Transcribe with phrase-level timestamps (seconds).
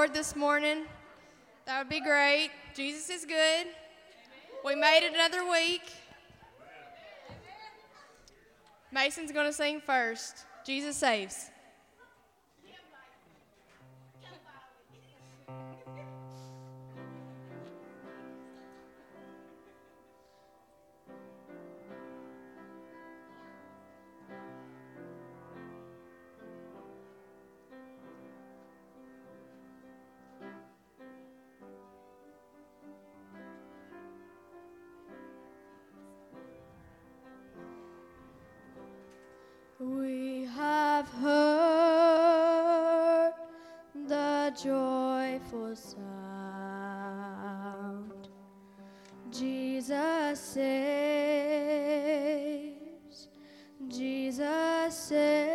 [0.00, 0.84] Lord this morning.
[1.66, 2.48] That would be great.
[2.74, 3.66] Jesus is good.
[4.64, 5.82] We made it another week.
[8.90, 10.46] Mason's going to sing first.
[10.64, 11.50] Jesus saves.
[39.90, 42.42] We have heard
[44.08, 46.10] the joyful sound.
[49.32, 50.68] Jesus saves,
[53.88, 55.49] Jesus saves.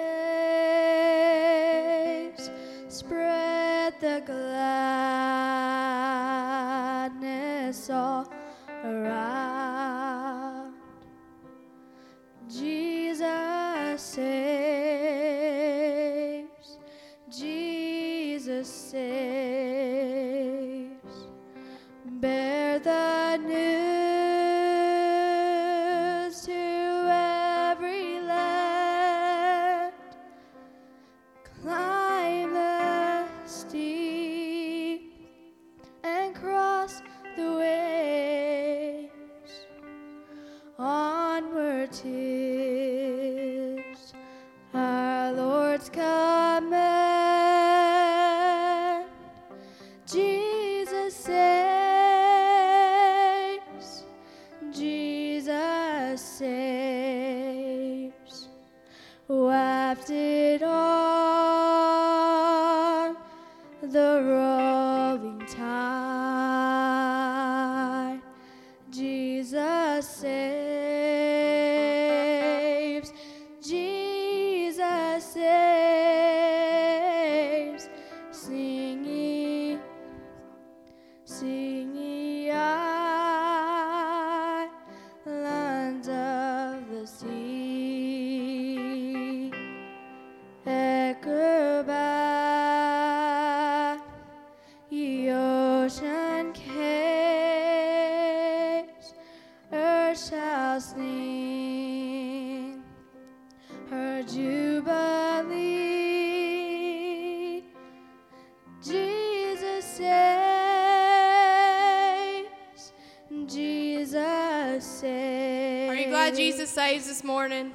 [117.15, 117.75] this morning.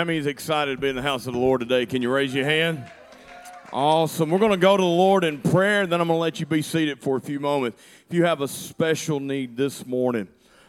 [0.00, 1.84] How many is excited to be in the house of the Lord today?
[1.84, 2.90] Can you raise your hand?
[3.70, 4.30] Awesome.
[4.30, 6.40] We're going to go to the Lord in prayer, and then I'm going to let
[6.40, 7.78] you be seated for a few moments.
[8.08, 10.26] If you have a special need this morning,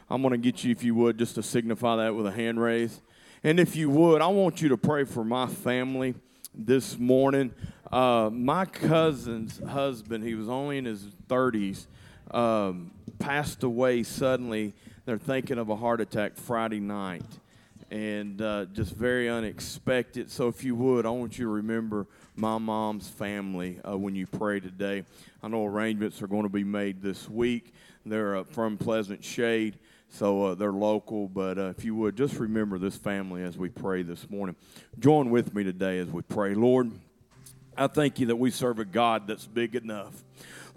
[0.10, 2.62] I'm going to get you, if you would, just to signify that with a hand
[2.62, 3.00] raise.
[3.42, 6.14] And if you would, I want you to pray for my family
[6.54, 7.54] this morning.
[7.90, 11.86] Uh, my cousin's husband, he was only in his 30s,
[12.32, 14.74] um, passed away suddenly.
[15.06, 17.24] They're thinking of a heart attack Friday night
[17.91, 20.31] and uh, just very unexpected.
[20.31, 24.25] So, if you would, I want you to remember my mom's family uh, when you
[24.25, 25.03] pray today.
[25.43, 27.74] I know arrangements are going to be made this week.
[28.05, 29.77] They're uh, from Pleasant Shade,
[30.10, 33.67] So uh, they're local, but uh, if you would, just remember this family as we
[33.67, 34.55] pray this morning.
[34.98, 36.55] Join with me today as we pray.
[36.55, 36.91] Lord,
[37.77, 40.24] I thank you that we serve a God that's big enough.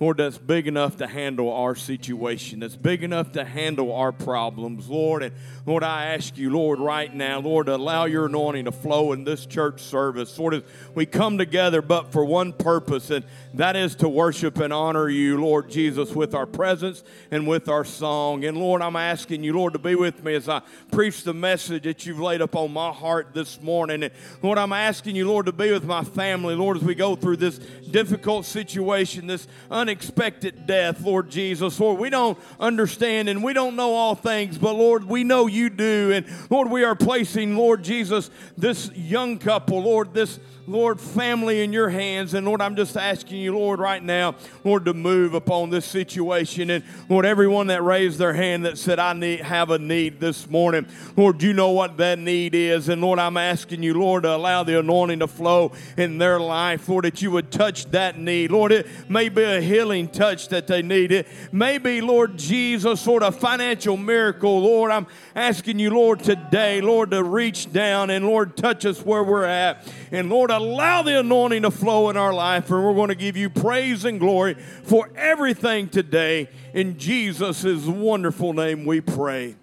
[0.01, 4.89] Lord, that's big enough to handle our situation, that's big enough to handle our problems,
[4.89, 5.23] Lord.
[5.23, 5.35] And
[5.67, 9.47] Lord, I ask you, Lord, right now, Lord, allow your anointing to flow in this
[9.47, 10.37] church service.
[10.39, 10.63] Lord, as
[10.95, 13.25] we come together, but for one purpose, and
[13.55, 17.85] that is to worship and honor you, Lord Jesus, with our presence and with our
[17.85, 18.45] song.
[18.45, 21.85] And Lord, I'm asking you, Lord, to be with me as I preach the message
[21.85, 24.03] that you've laid upon my heart this morning.
[24.03, 27.15] And Lord, I'm asking you, Lord, to be with my family, Lord, as we go
[27.15, 31.79] through this difficult situation, this unexpected death, Lord Jesus.
[31.79, 35.71] Lord, we don't understand and we don't know all things, but Lord, we know you
[35.71, 36.11] do.
[36.13, 41.75] And Lord, we are placing, Lord Jesus, this young couple, Lord, this Lord, family in
[41.75, 42.33] your hands.
[42.33, 46.71] And Lord, I'm just asking you, Lord, right now, Lord, to move upon this situation.
[46.71, 50.49] And Lord, everyone that raised their hand that said, I need have a need this
[50.49, 52.89] morning, Lord, you know what that need is.
[52.89, 56.89] And Lord, I'm asking you, Lord, to allow the anointing to flow in their life,
[56.89, 58.51] Lord, that you would touch that need.
[58.51, 61.13] Lord, it may be a healing touch that they need.
[61.13, 64.63] It may be, Lord Jesus, sort of financial miracle.
[64.63, 69.23] Lord, I'm asking you, Lord, today, Lord, to reach down and Lord, touch us where
[69.23, 69.87] we're at.
[70.15, 73.37] And Lord, allow the anointing to flow in our life, and we're going to give
[73.37, 74.55] you praise and glory
[74.85, 76.49] for everything today.
[76.73, 79.57] In Jesus' wonderful name we pray.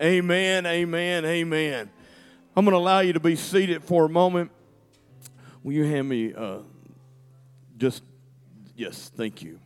[0.00, 1.90] Amen, amen, amen.
[2.56, 4.50] I'm going to allow you to be seated for a moment.
[5.62, 6.60] Will you hand me uh,
[7.76, 8.02] just,
[8.74, 9.60] yes, thank you.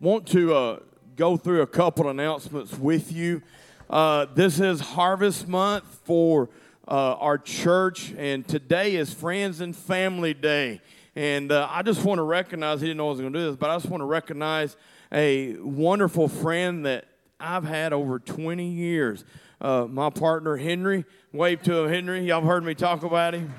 [0.00, 0.78] Want to uh,
[1.16, 3.40] go through a couple announcements with you.
[3.88, 6.50] Uh, this is Harvest Month for
[6.90, 10.80] uh, our church, and today is Friends and Family Day.
[11.14, 13.46] And uh, I just want to recognize, he didn't know I was going to do
[13.46, 14.76] this, but I just want to recognize
[15.12, 17.04] a wonderful friend that
[17.38, 19.24] I've had over 20 years.
[19.60, 21.04] Uh, my partner, Henry.
[21.32, 22.24] Wave to him, Henry.
[22.24, 23.54] Y'all heard me talk about him.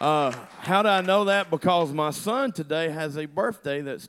[0.00, 1.50] Uh, how do I know that?
[1.50, 4.08] Because my son today has a birthday that's,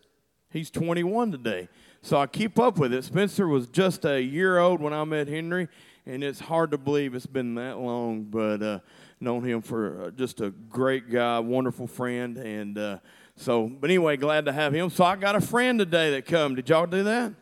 [0.49, 1.67] he's 21 today.
[2.01, 3.03] So I keep up with it.
[3.03, 5.67] Spencer was just a year old when I met Henry,
[6.05, 8.23] and it's hard to believe it's been that long.
[8.23, 8.79] But uh,
[9.19, 12.97] known him for uh, just a great guy, wonderful friend, and uh,
[13.35, 13.67] so.
[13.67, 14.89] But anyway, glad to have him.
[14.89, 16.55] So I got a friend today that come.
[16.55, 17.33] Did y'all do that?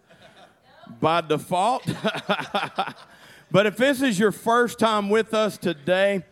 [0.99, 1.85] By default.
[3.51, 6.23] but if this is your first time with us today.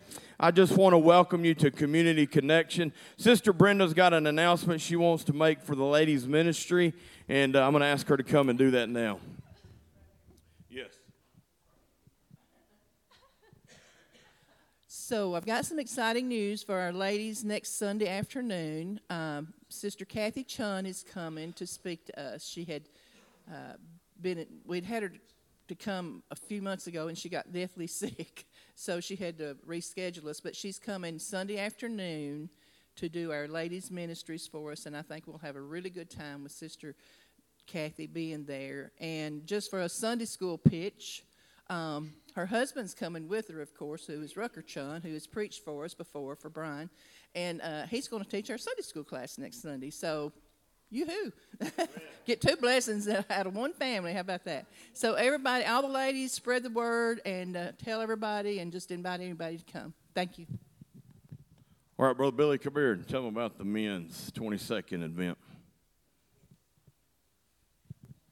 [0.42, 2.94] I just want to welcome you to Community Connection.
[3.18, 6.94] Sister Brenda's got an announcement she wants to make for the ladies' ministry,
[7.28, 9.20] and uh, I'm going to ask her to come and do that now.
[15.10, 19.00] So I've got some exciting news for our ladies next Sunday afternoon.
[19.10, 22.46] Um, Sister Kathy Chun is coming to speak to us.
[22.46, 22.82] She had
[23.52, 23.72] uh,
[24.22, 25.12] been, we'd had her
[25.66, 29.56] to come a few months ago, and she got deathly sick, so she had to
[29.66, 30.38] reschedule us.
[30.38, 32.48] But she's coming Sunday afternoon
[32.94, 36.08] to do our ladies' ministries for us, and I think we'll have a really good
[36.08, 36.94] time with Sister
[37.66, 38.92] Kathy being there.
[39.00, 41.24] And just for a Sunday school pitch,
[41.68, 45.64] um, her husband's coming with her, of course, who is Rucker Chun, who has preached
[45.64, 46.90] for us before for Brian,
[47.34, 49.90] and uh, he's going to teach our Sunday school class next Sunday.
[49.90, 50.32] So,
[50.90, 51.32] yoo-hoo,
[52.26, 54.12] get two blessings out of one family.
[54.12, 54.66] How about that?
[54.92, 59.20] So, everybody, all the ladies, spread the word and uh, tell everybody, and just invite
[59.20, 59.94] anybody to come.
[60.14, 60.46] Thank you.
[61.98, 65.36] All right, Brother Billy, come here and tell them about the men's 22nd event.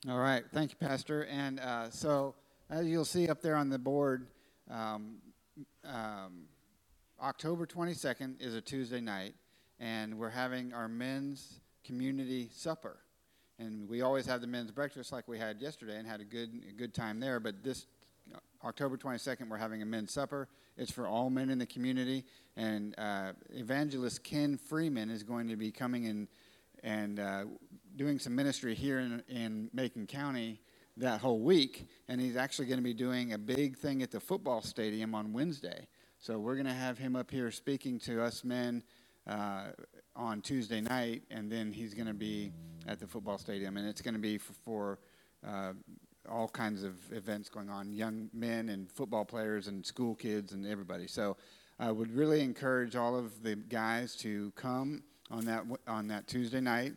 [0.08, 1.26] All right, thank you, Pastor.
[1.26, 2.34] And uh, so,
[2.70, 4.26] as you'll see up there on the board,
[4.70, 5.16] um,
[5.84, 6.44] um,
[7.20, 9.34] October 22nd is a Tuesday night,
[9.80, 12.98] and we're having our men's community supper.
[13.58, 16.62] And we always have the men's breakfast like we had yesterday and had a good,
[16.68, 17.40] a good time there.
[17.40, 17.86] But this
[18.62, 20.48] October 22nd, we're having a men's supper.
[20.76, 22.24] It's for all men in the community.
[22.56, 26.28] And uh, evangelist Ken Freeman is going to be coming in
[26.84, 27.44] and uh,
[27.96, 30.60] doing some ministry here in, in Macon County
[30.98, 34.20] that whole week, and he's actually going to be doing a big thing at the
[34.20, 35.86] football stadium on Wednesday.
[36.18, 38.82] So we're going to have him up here speaking to us men
[39.26, 39.68] uh,
[40.16, 42.52] on Tuesday night, and then he's going to be
[42.86, 44.98] at the football stadium, and it's going to be for, for
[45.46, 45.72] uh,
[46.28, 50.66] all kinds of events going on, young men and football players and school kids and
[50.66, 51.06] everybody.
[51.06, 51.36] So
[51.78, 56.60] I would really encourage all of the guys to come on that on that Tuesday
[56.60, 56.94] night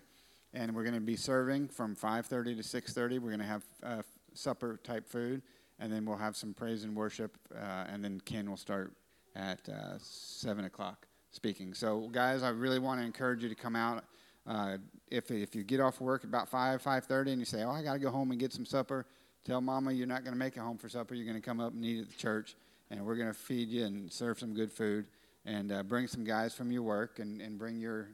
[0.53, 4.01] and we're going to be serving from 5.30 to 6.30 we're going to have uh,
[4.33, 5.41] supper type food
[5.79, 8.93] and then we'll have some praise and worship uh, and then ken will start
[9.35, 11.73] at uh, 7 o'clock speaking.
[11.73, 14.03] So guys i really want to encourage you to come out
[14.47, 14.77] uh,
[15.09, 17.93] if, if you get off work about 5 5.30 and you say oh i got
[17.93, 19.05] to go home and get some supper
[19.43, 21.15] tell Mama you're not going to make it home for supper.
[21.15, 22.55] You're going to come up and eat at the church,
[22.89, 25.05] and we're going to feed you and serve some good food,
[25.45, 28.09] and uh, bring some guys from your work, and, and bring your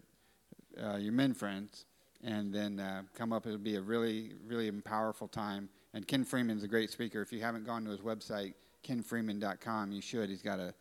[0.81, 1.85] uh, your men friends,
[2.23, 3.45] and then uh, come up.
[3.45, 5.69] It'll be a really really powerful time.
[5.93, 7.21] And Ken Freeman's a great speaker.
[7.21, 10.29] If you haven't gone to his website, kenfreeman.com, you should.
[10.29, 10.73] He's got an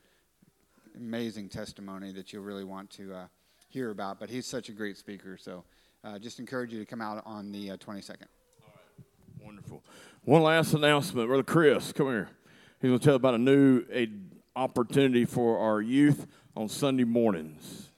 [0.96, 3.26] amazing testimony that you'll really want to uh,
[3.68, 4.20] hear about.
[4.20, 5.64] But he's such a great speaker, so
[6.04, 8.26] uh, just encourage you to come out on the uh, 22nd.
[9.42, 9.82] Wonderful.
[10.24, 12.28] One last announcement, brother Chris, come here.
[12.80, 14.08] He's going to tell about a new a
[14.54, 16.26] opportunity for our youth
[16.56, 17.90] on Sunday mornings.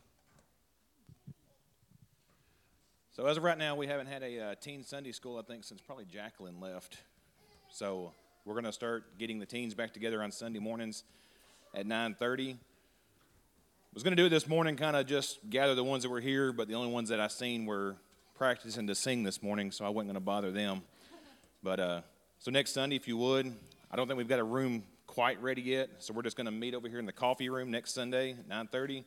[3.19, 5.65] So as of right now, we haven't had a uh, teen Sunday school, I think,
[5.65, 6.99] since probably Jacqueline left.
[7.69, 8.13] So
[8.45, 11.03] we're going to start getting the teens back together on Sunday mornings
[11.75, 12.59] at 9:30.
[13.93, 16.21] Was going to do it this morning, kind of just gather the ones that were
[16.21, 17.97] here, but the only ones that I seen were
[18.37, 20.83] practicing to sing this morning, so I wasn't going to bother them.
[21.61, 22.01] But uh,
[22.39, 23.53] so next Sunday, if you would,
[23.91, 26.53] I don't think we've got a room quite ready yet, so we're just going to
[26.53, 29.03] meet over here in the coffee room next Sunday at 9:30.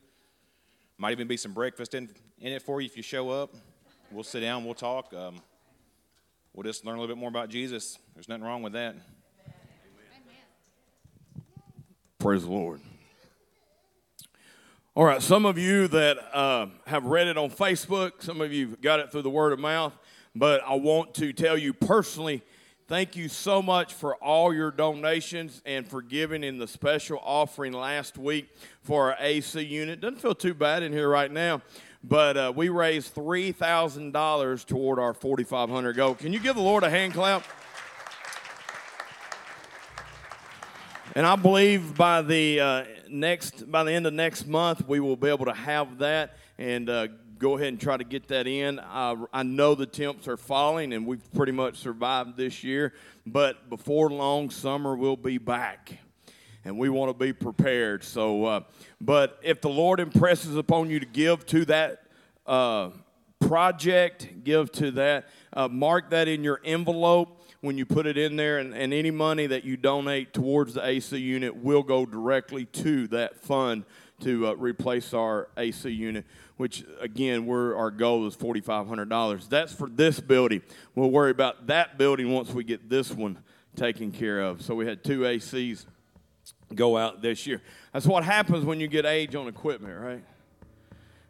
[0.98, 3.54] Might even be some breakfast in, in it for you if you show up.
[4.12, 5.14] We'll sit down, we'll talk.
[5.14, 5.40] Um,
[6.52, 7.98] we'll just learn a little bit more about Jesus.
[8.12, 8.94] There's nothing wrong with that.
[12.18, 12.82] Praise the Lord.
[14.94, 18.76] All right, some of you that uh, have read it on Facebook, some of you
[18.82, 19.94] got it through the word of mouth,
[20.34, 22.42] but I want to tell you personally
[22.88, 27.72] thank you so much for all your donations and for giving in the special offering
[27.72, 28.50] last week
[28.82, 30.02] for our AC unit.
[30.02, 31.62] Doesn't feel too bad in here right now,
[32.04, 36.14] but uh, we raised $3,000 toward our 4,500 goal.
[36.14, 37.44] Can you give the Lord a hand clap?
[41.14, 45.16] And I believe by the uh, next, by the end of next month, we will
[45.16, 48.78] be able to have that and uh, go ahead and try to get that in.
[48.78, 52.94] Uh, I know the temps are falling, and we've pretty much survived this year.
[53.26, 55.98] But before long, summer will be back,
[56.64, 58.04] and we want to be prepared.
[58.04, 58.60] So, uh,
[59.00, 62.04] but if the Lord impresses upon you to give to that
[62.46, 62.90] uh,
[63.40, 68.36] project, give to that, uh, mark that in your envelope when you put it in
[68.36, 72.64] there, and, and any money that you donate towards the AC unit will go directly
[72.66, 73.84] to that fund
[74.20, 76.24] to uh, replace our AC unit,
[76.56, 79.48] which again, we're, our goal is $4,500.
[79.48, 80.62] That's for this building.
[80.94, 83.38] We'll worry about that building once we get this one
[83.76, 84.62] taken care of.
[84.62, 85.86] So we had two ACs
[86.74, 87.62] go out this year.
[87.92, 90.24] That's what happens when you get age on equipment, right?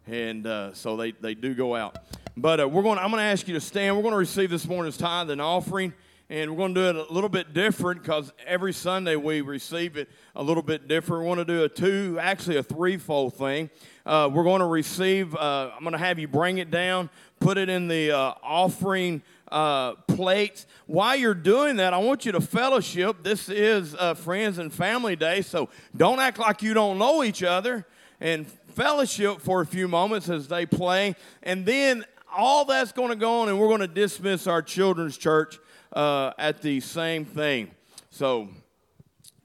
[0.07, 1.97] And uh, so they, they do go out.
[2.35, 2.97] But uh, we're going.
[2.97, 3.95] I'm going to ask you to stand.
[3.95, 5.93] We're going to receive this morning's tithe and offering
[6.29, 9.97] and we're going to do it a little bit different because every Sunday we receive
[9.97, 11.23] it a little bit different.
[11.23, 13.69] We're going to do a two, actually a threefold thing.
[14.05, 15.35] Uh, we're going to receive.
[15.35, 19.21] Uh, I'm going to have you bring it down, put it in the uh, offering
[19.53, 20.65] uh, plates.
[20.87, 23.23] While you're doing that, I want you to fellowship.
[23.23, 27.43] This is uh, Friends and Family Day, so don't act like you don't know each
[27.43, 27.85] other
[28.19, 32.03] and fellowship for a few moments as they play, and then
[32.35, 35.59] all that's going to go on, and we're going to dismiss our children's church
[35.93, 37.69] uh, at the same thing.
[38.09, 38.49] So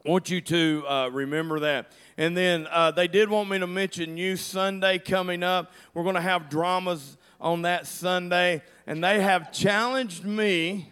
[0.07, 1.93] I want you to uh, remember that.
[2.17, 5.71] And then uh, they did want me to mention Youth Sunday coming up.
[5.93, 10.91] We're going to have dramas on that Sunday, and they have challenged me.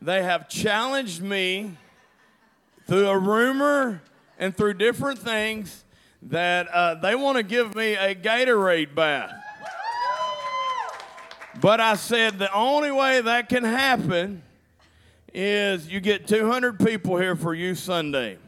[0.00, 1.76] They have challenged me
[2.86, 4.02] through a rumor
[4.38, 5.84] and through different things
[6.22, 9.32] that uh, they want to give me a Gatorade bath.
[11.60, 14.42] But I said the only way that can happen
[15.34, 18.38] is you get 200 people here for Youth Sunday.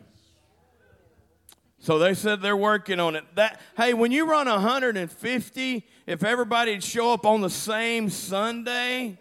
[1.82, 3.24] So they said they're working on it.
[3.36, 9.18] That hey, when you run 150, if everybody'd show up on the same Sunday,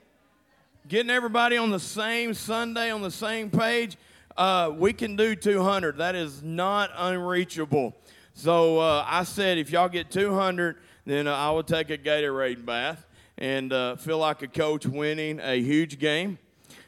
[0.90, 3.98] getting everybody on the same Sunday on the same page,
[4.36, 5.98] uh, we can do 200.
[5.98, 7.96] That is not unreachable.
[8.34, 12.66] So uh, I said, if y'all get 200, then uh, I will take a Gatorade
[12.66, 13.06] bath
[13.38, 16.38] and uh, feel like a coach winning a huge game.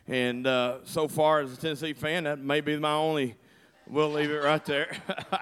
[0.08, 3.36] And uh, so far, as a Tennessee fan, that may be my only.
[3.92, 4.96] We'll leave it right there.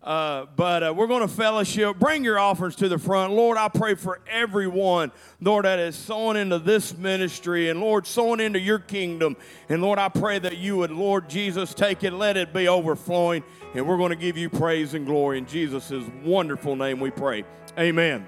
[0.00, 1.98] Uh, but uh, we're going to fellowship.
[1.98, 3.34] Bring your offers to the front.
[3.34, 8.40] Lord, I pray for everyone, Lord, that is sowing into this ministry and, Lord, sowing
[8.40, 9.36] into your kingdom.
[9.68, 13.42] And, Lord, I pray that you would, Lord Jesus, take it, let it be overflowing.
[13.74, 15.36] And we're going to give you praise and glory.
[15.36, 15.92] In Jesus'
[16.24, 17.44] wonderful name we pray.
[17.78, 18.26] Amen.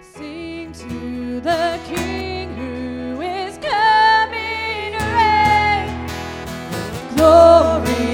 [0.00, 2.71] Sing to the King
[7.22, 8.11] Glory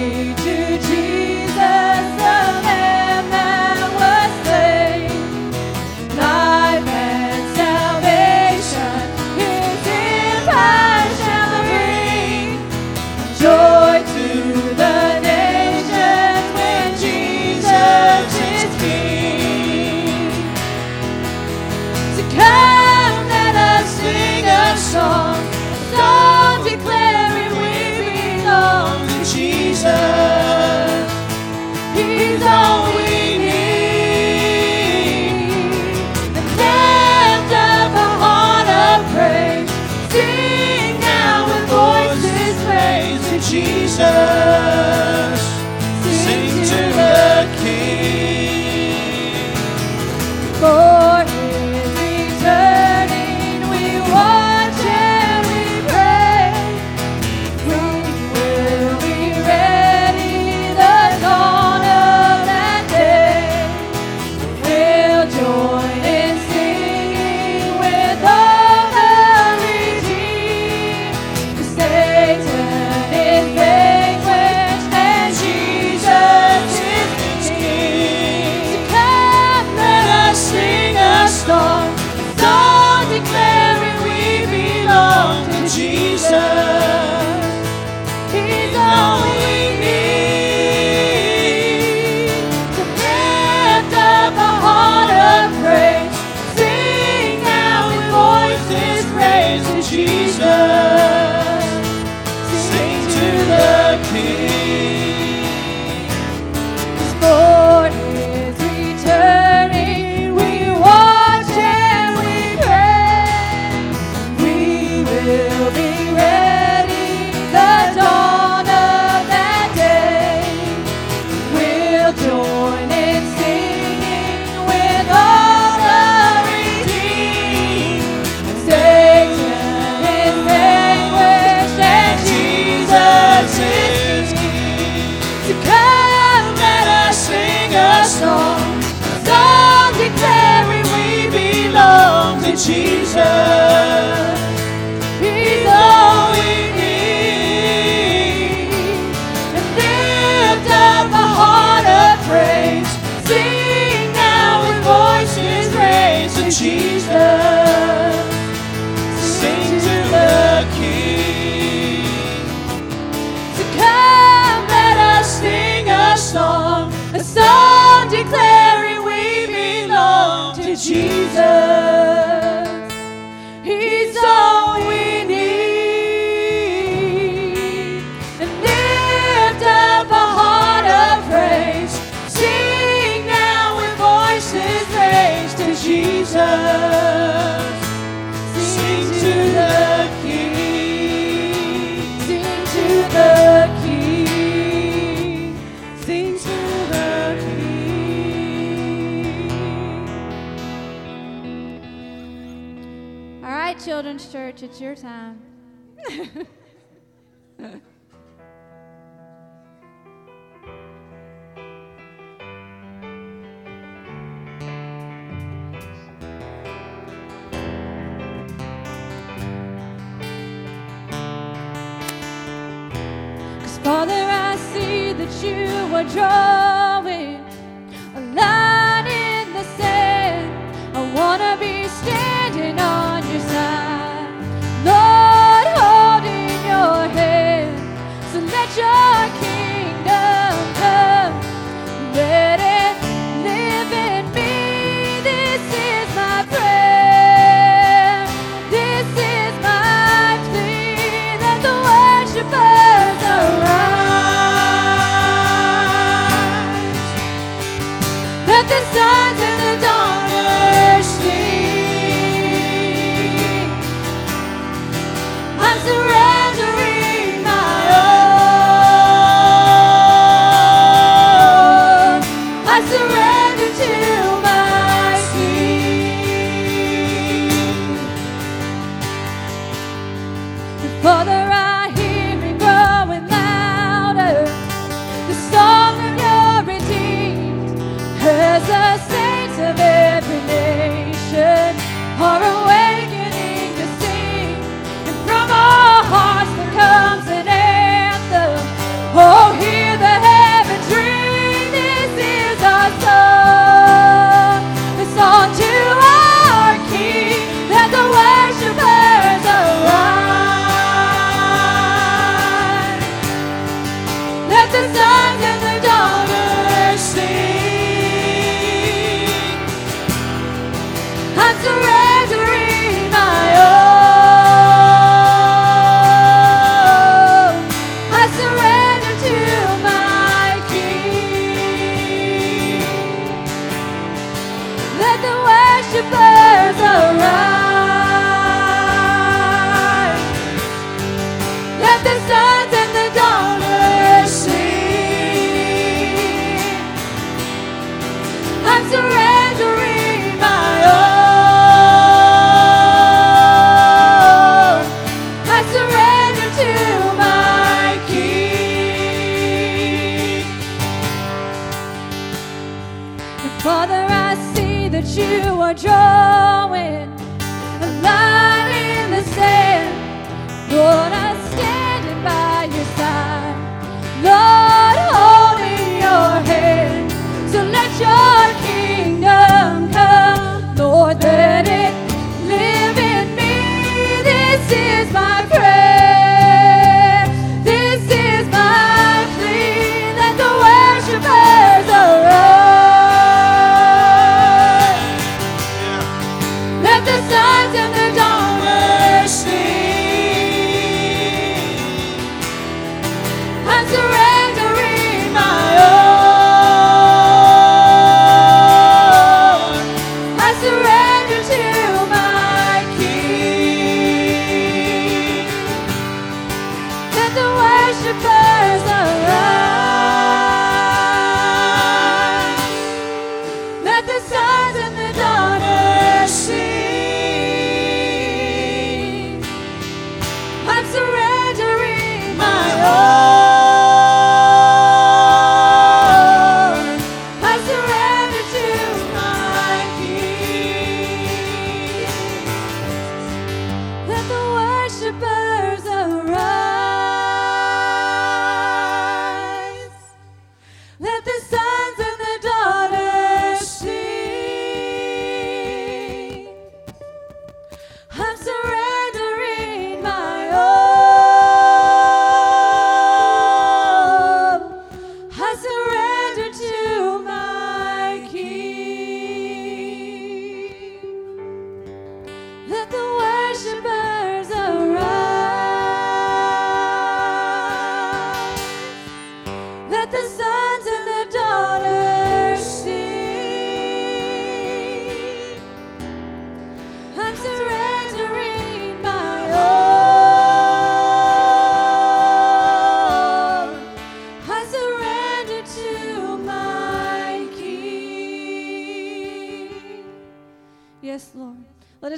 [204.71, 205.28] it's your time.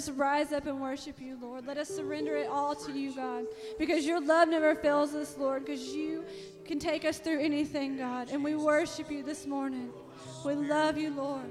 [0.01, 1.67] us rise up and worship you, Lord.
[1.67, 3.45] Let us surrender it all to you, God,
[3.79, 6.25] because your love never fails us, Lord, because you
[6.65, 8.31] can take us through anything, God.
[8.31, 9.91] And we worship you this morning.
[10.45, 11.51] We love you, Lord.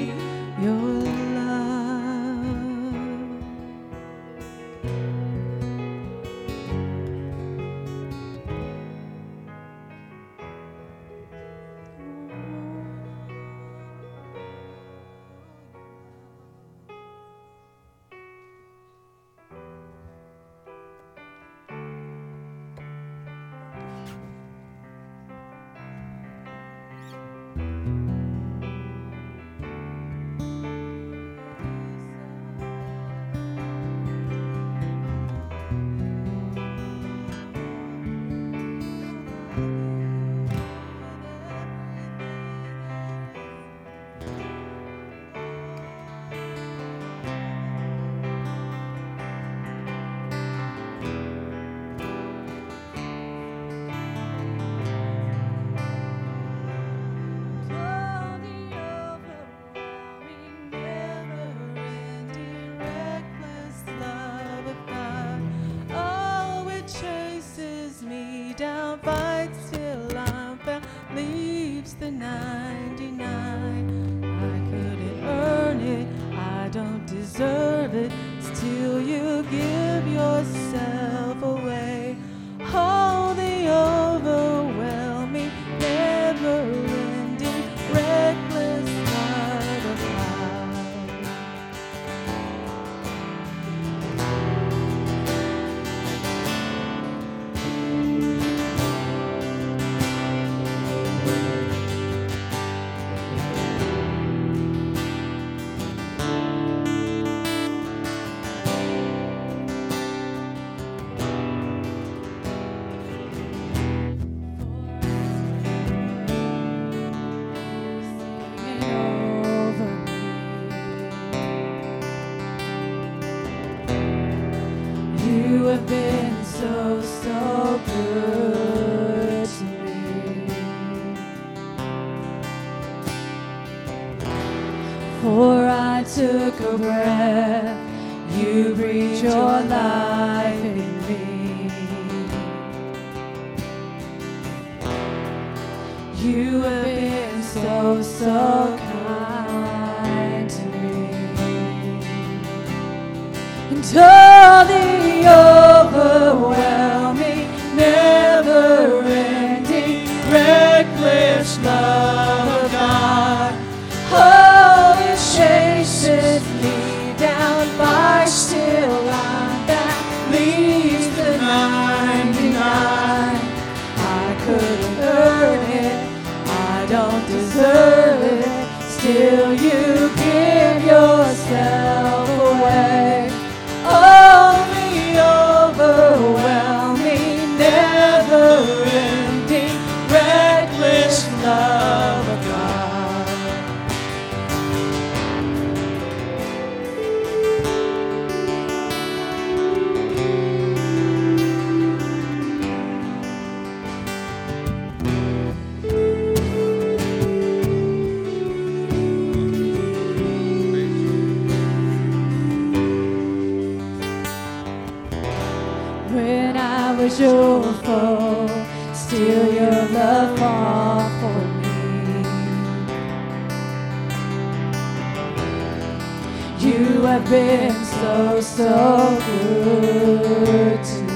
[227.31, 231.13] been so, so good to me.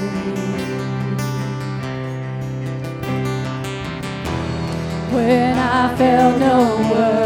[5.12, 7.25] When I felt no worth.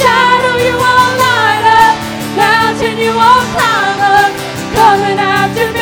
[0.00, 1.96] Shadow you won't light up,
[2.36, 4.32] mountain you won't climb up,
[4.74, 5.79] coming after me.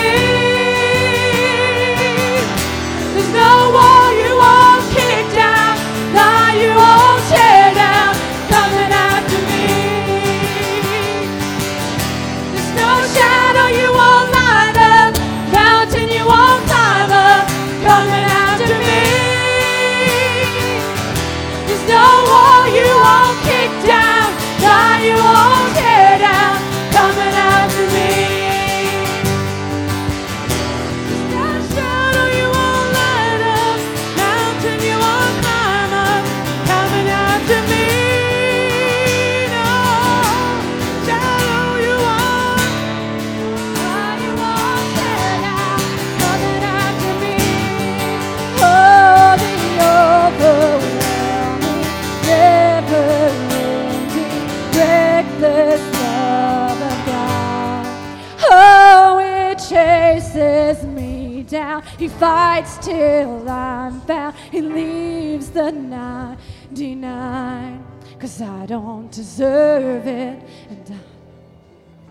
[62.77, 64.37] Till I'm found.
[64.51, 67.85] He leaves the 99.
[68.19, 70.43] Cause I don't deserve it.
[70.69, 71.01] And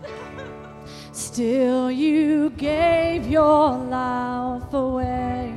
[0.02, 0.08] I
[1.12, 5.52] Still, you gave your life away.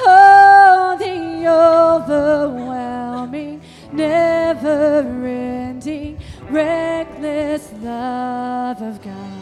[0.00, 3.62] Oh, the overwhelming,
[3.92, 6.18] never ending,
[6.50, 9.35] reckless love of God.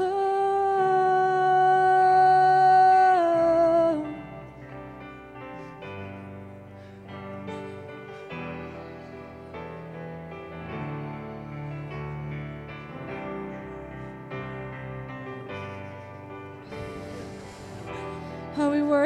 [0.00, 0.28] Oh,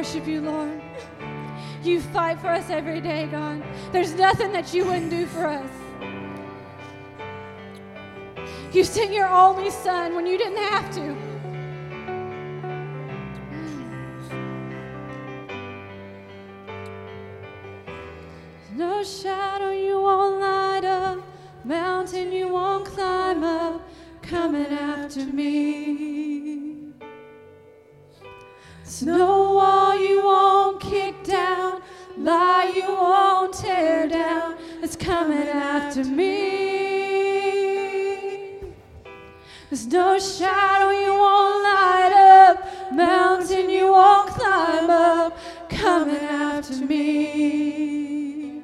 [0.02, 0.80] worship you, Lord.
[1.82, 3.62] You fight for us every day, God.
[3.92, 5.81] There's nothing that you wouldn't do for us.
[8.72, 11.14] You sent your only son when you didn't have to.
[18.74, 21.18] No shadow you won't light up,
[21.64, 23.86] mountain you won't climb up,
[24.22, 26.94] coming after me.
[28.78, 31.82] There's no wall you won't kick down,
[32.16, 36.91] lie you won't tear down, it's coming after me.
[39.72, 45.38] There's no shadow you won't light up, mountain you won't climb up,
[45.70, 48.60] coming after me.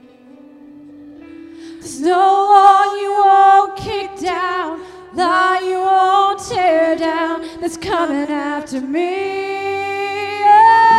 [1.80, 4.82] There's no wall you won't kick down,
[5.14, 9.38] lie you won't tear down, that's coming after me.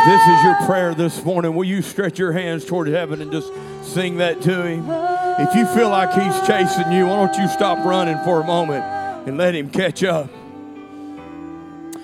[0.07, 1.53] This is your prayer this morning.
[1.53, 3.53] Will you stretch your hands toward heaven and just
[3.83, 4.89] sing that to Him?
[4.89, 8.98] If you feel like He's chasing you, why don't you stop running for a moment
[9.25, 10.29] and let Him catch up?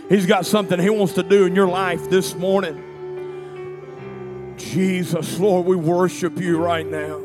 [0.09, 2.81] He's got something He wants to do in your life this morning.
[4.57, 7.21] Jesus, Lord, we worship you right now.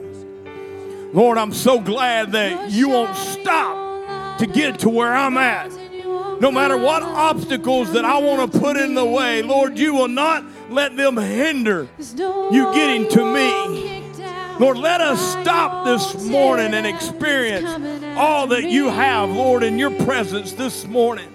[1.12, 5.70] Lord, I'm so glad that you won't stop to get to where I'm at.
[6.40, 10.08] No matter what obstacles that I want to put in the way, Lord, you will
[10.08, 14.00] not let them hinder you getting to me.
[14.58, 19.90] Lord, let us stop this morning and experience all that you have, Lord, in your
[20.04, 21.34] presence this morning.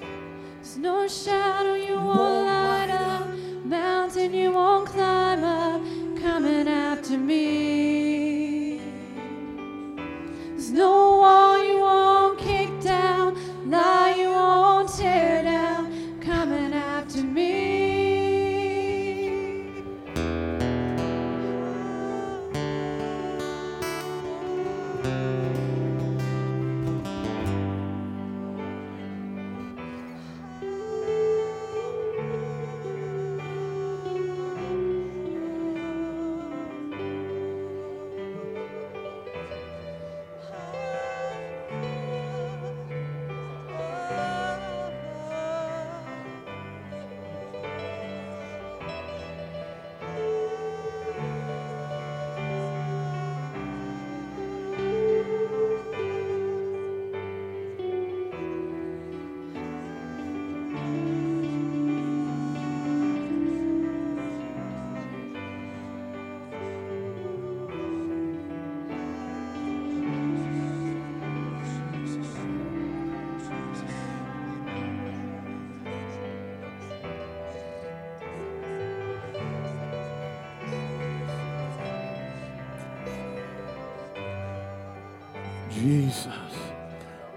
[0.61, 3.27] There's no shadow you won't light up,
[3.65, 5.81] mountain you won't climb up,
[6.21, 8.79] coming after me.
[10.51, 13.35] There's no wall you won't kick down,
[13.67, 15.91] lie you won't tear down,
[85.85, 86.33] Jesus.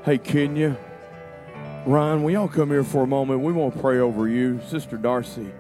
[0.07, 0.75] Hey, Kenya.
[1.85, 3.41] Ryan, will y'all come here for a moment?
[3.41, 4.59] We want to pray over you.
[4.69, 5.53] Sister Darcy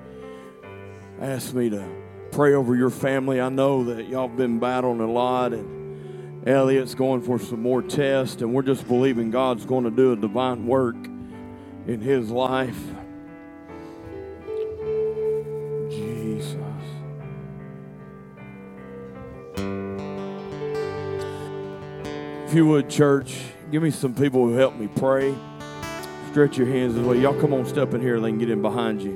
[1.20, 1.86] asked me to
[2.32, 3.42] pray over your family.
[3.42, 8.40] I know that y'all been battling a lot, and Elliot's going for some more tests,
[8.40, 10.96] and we're just believing God's going to do a divine work
[11.86, 12.80] in his life.
[22.48, 25.34] If you would, church, give me some people who help me pray.
[26.30, 27.14] Stretch your hands as well.
[27.14, 28.18] Y'all come on, step in here.
[28.20, 29.12] They can get in behind you.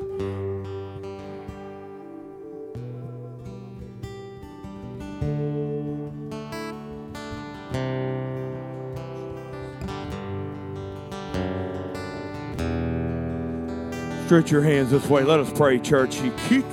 [14.26, 15.24] Stretch your hands this way.
[15.24, 16.20] Let us pray, church.
[16.20, 16.66] You keep.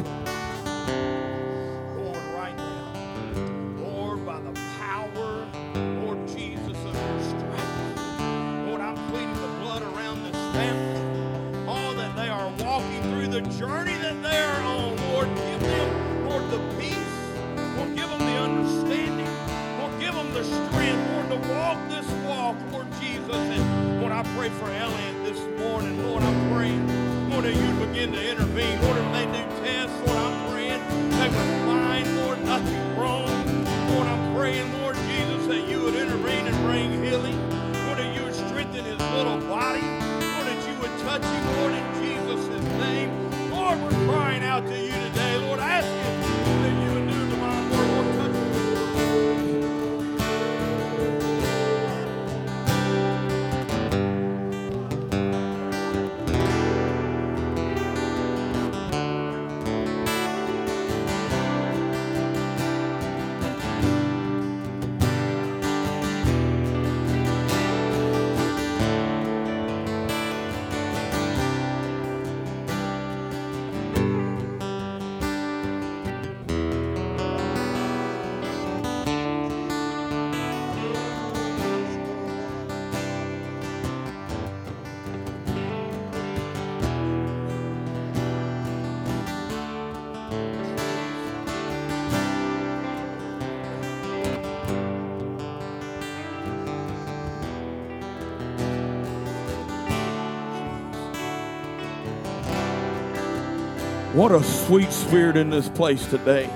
[104.19, 106.49] What a sweet spirit in this place today.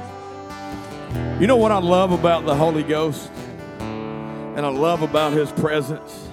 [1.40, 3.32] You know what I love about the Holy Ghost?
[3.80, 6.28] And I love about His presence?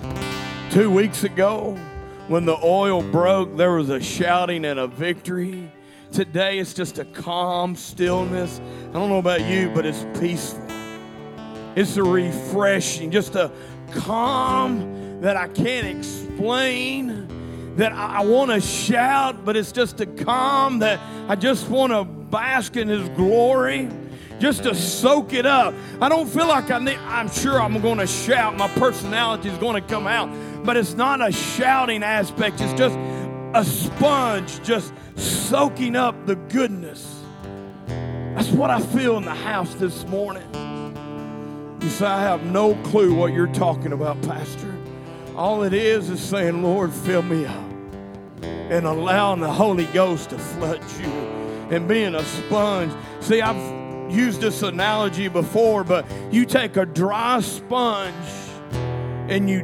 [0.73, 1.79] Two weeks ago,
[2.27, 5.71] when the oil broke, there was a shouting and a victory.
[6.11, 8.61] Today, it's just a calm stillness.
[8.89, 10.67] I don't know about you, but it's peaceful.
[11.77, 13.53] It's a refreshing, just a
[13.93, 17.29] calm that I can't explain
[17.77, 22.05] that I, want to shout, but it's just a calm that I just want to
[22.05, 23.89] bask in His glory,
[24.39, 25.75] just to soak it up.
[26.01, 28.57] I don't feel like I need, I'm sure I'm going to shout.
[28.57, 30.31] My personality is going to come out,
[30.65, 32.61] but it's not a shouting aspect.
[32.61, 32.97] It's just
[33.55, 37.23] a sponge, just soaking up the goodness.
[37.87, 40.47] That's what I feel in the house this morning.
[41.83, 44.80] You say, I have no clue what you're talking about, Pastor.
[45.37, 47.65] All it is is saying, Lord, fill me up.
[48.43, 51.11] And allowing the Holy Ghost to flood you
[51.71, 52.93] and being a sponge.
[53.21, 58.15] See, I've used this analogy before, but you take a dry sponge
[59.29, 59.63] and you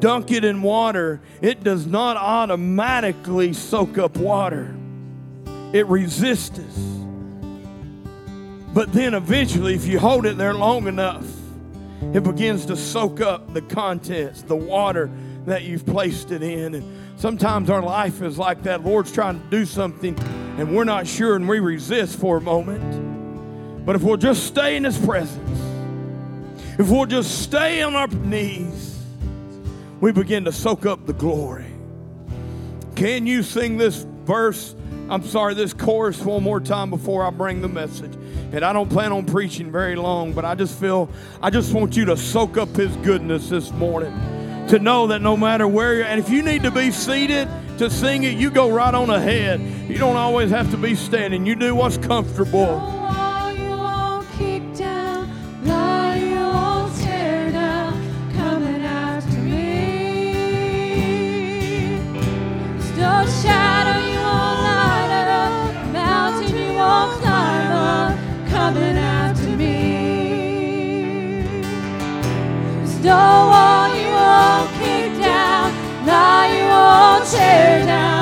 [0.00, 4.74] dunk it in water, it does not automatically soak up water,
[5.72, 6.58] it resists.
[8.74, 11.24] But then eventually, if you hold it there long enough,
[12.14, 15.10] it begins to soak up the contents, the water
[15.46, 16.74] that you've placed it in.
[16.74, 18.84] And sometimes our life is like that.
[18.84, 20.18] Lord's trying to do something
[20.58, 23.86] and we're not sure and we resist for a moment.
[23.86, 25.60] But if we'll just stay in His presence,
[26.78, 28.98] if we'll just stay on our knees,
[30.00, 31.72] we begin to soak up the glory.
[32.94, 34.74] Can you sing this verse?
[35.12, 38.14] I'm sorry, this chorus one more time before I bring the message.
[38.50, 41.10] And I don't plan on preaching very long, but I just feel,
[41.42, 44.10] I just want you to soak up His goodness this morning.
[44.68, 47.46] To know that no matter where you're, and if you need to be seated
[47.76, 49.60] to sing it, you go right on ahead.
[49.86, 52.78] You don't always have to be standing, you do what's comfortable.
[52.78, 53.42] Lie,
[68.72, 71.42] coming after me.
[72.78, 78.21] There's no wall you won't kick down, lie you won't tear down.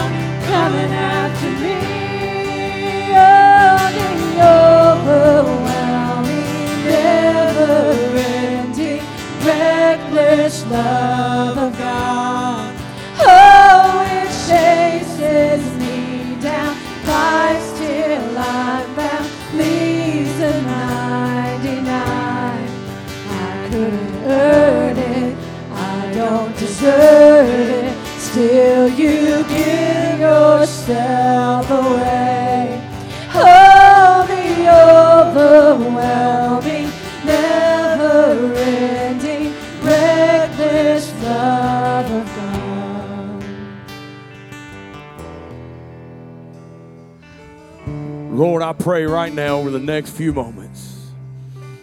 [48.71, 51.11] I pray right now over the next few moments.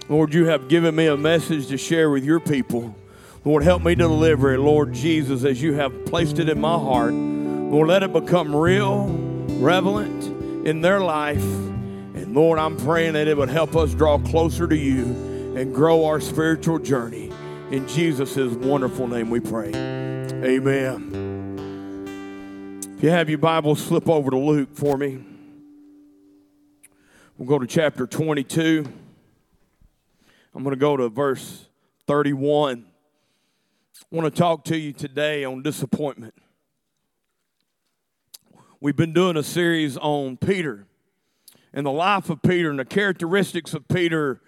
[0.08, 2.96] Lord, you have given me a message to share with your people.
[3.44, 7.14] Lord, help me deliver it, Lord Jesus, as you have placed it in my heart.
[7.14, 9.08] Lord, let it become real,
[9.60, 11.44] relevant in their life.
[11.44, 15.04] And Lord, I'm praying that it would help us draw closer to you
[15.58, 17.34] and grow our spiritual journey.
[17.70, 19.72] In Jesus' wonderful name we pray.
[19.76, 21.26] Amen.
[22.96, 25.20] If you have your Bible, slip over to Luke for me.
[27.38, 28.84] We'll go to chapter 22.
[30.56, 31.68] I'm going to go to verse
[32.08, 32.84] 31.
[33.96, 36.34] I want to talk to you today on disappointment.
[38.82, 40.88] We've been doing a series on Peter
[41.74, 44.42] and the life of Peter and the characteristics of Peter.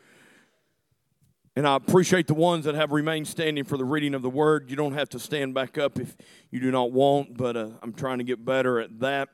[1.56, 4.68] And I appreciate the ones that have remained standing for the reading of the word.
[4.68, 6.18] You don't have to stand back up if
[6.50, 9.30] you do not want, but uh, I'm trying to get better at that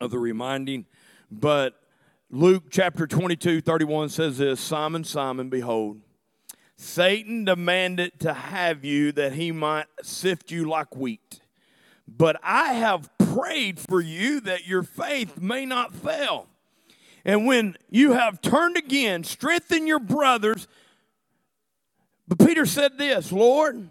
[0.00, 0.86] of the reminding.
[1.30, 1.78] But
[2.34, 6.00] Luke chapter 22, 31 says this Simon, Simon, behold,
[6.76, 11.42] Satan demanded to have you that he might sift you like wheat.
[12.08, 16.46] But I have prayed for you that your faith may not fail.
[17.22, 20.66] And when you have turned again, strengthen your brothers.
[22.26, 23.90] But Peter said this Lord,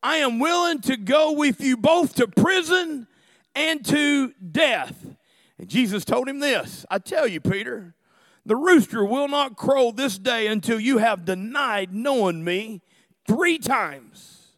[0.00, 3.08] I am willing to go with you both to prison
[3.56, 5.13] and to death.
[5.58, 7.94] And Jesus told him this I tell you, Peter,
[8.46, 12.82] the rooster will not crow this day until you have denied knowing me
[13.26, 14.48] three times.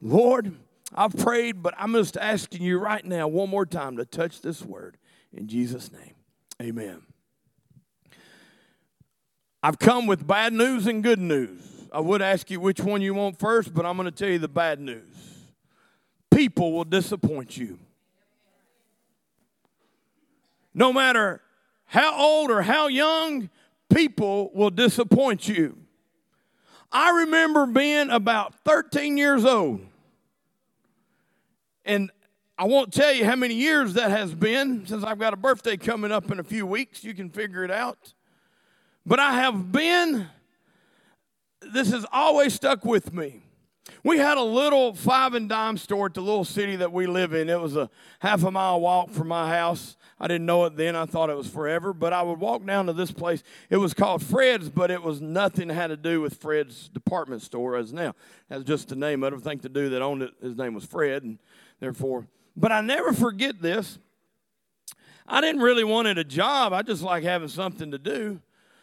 [0.00, 0.56] Lord,
[0.94, 4.62] I've prayed, but I'm just asking you right now, one more time, to touch this
[4.62, 4.96] word
[5.32, 6.14] in Jesus' name.
[6.60, 7.02] Amen.
[9.62, 11.62] I've come with bad news and good news.
[11.92, 14.38] I would ask you which one you want first, but I'm going to tell you
[14.38, 15.16] the bad news.
[16.30, 17.78] People will disappoint you.
[20.74, 21.40] No matter
[21.86, 23.48] how old or how young,
[23.92, 25.78] people will disappoint you.
[26.90, 29.80] I remember being about 13 years old.
[31.84, 32.10] And
[32.56, 35.76] I won't tell you how many years that has been since I've got a birthday
[35.76, 37.02] coming up in a few weeks.
[37.02, 38.14] You can figure it out.
[39.04, 40.28] But I have been,
[41.60, 43.42] this has always stuck with me.
[44.02, 47.34] We had a little five and dime store at the little city that we live
[47.34, 47.50] in.
[47.50, 49.96] It was a half a mile walk from my house.
[50.18, 50.96] I didn't know it then.
[50.96, 51.92] I thought it was forever.
[51.92, 53.42] But I would walk down to this place.
[53.68, 57.76] It was called Fred's, but it was nothing had to do with Fred's department store
[57.76, 58.14] as now.
[58.48, 59.36] That's just the name of it.
[59.36, 61.38] I think the dude that owned it, his name was Fred, and
[61.80, 62.26] therefore.
[62.56, 63.98] But I never forget this.
[65.26, 66.72] I didn't really wanted a job.
[66.72, 68.40] I just like having something to do.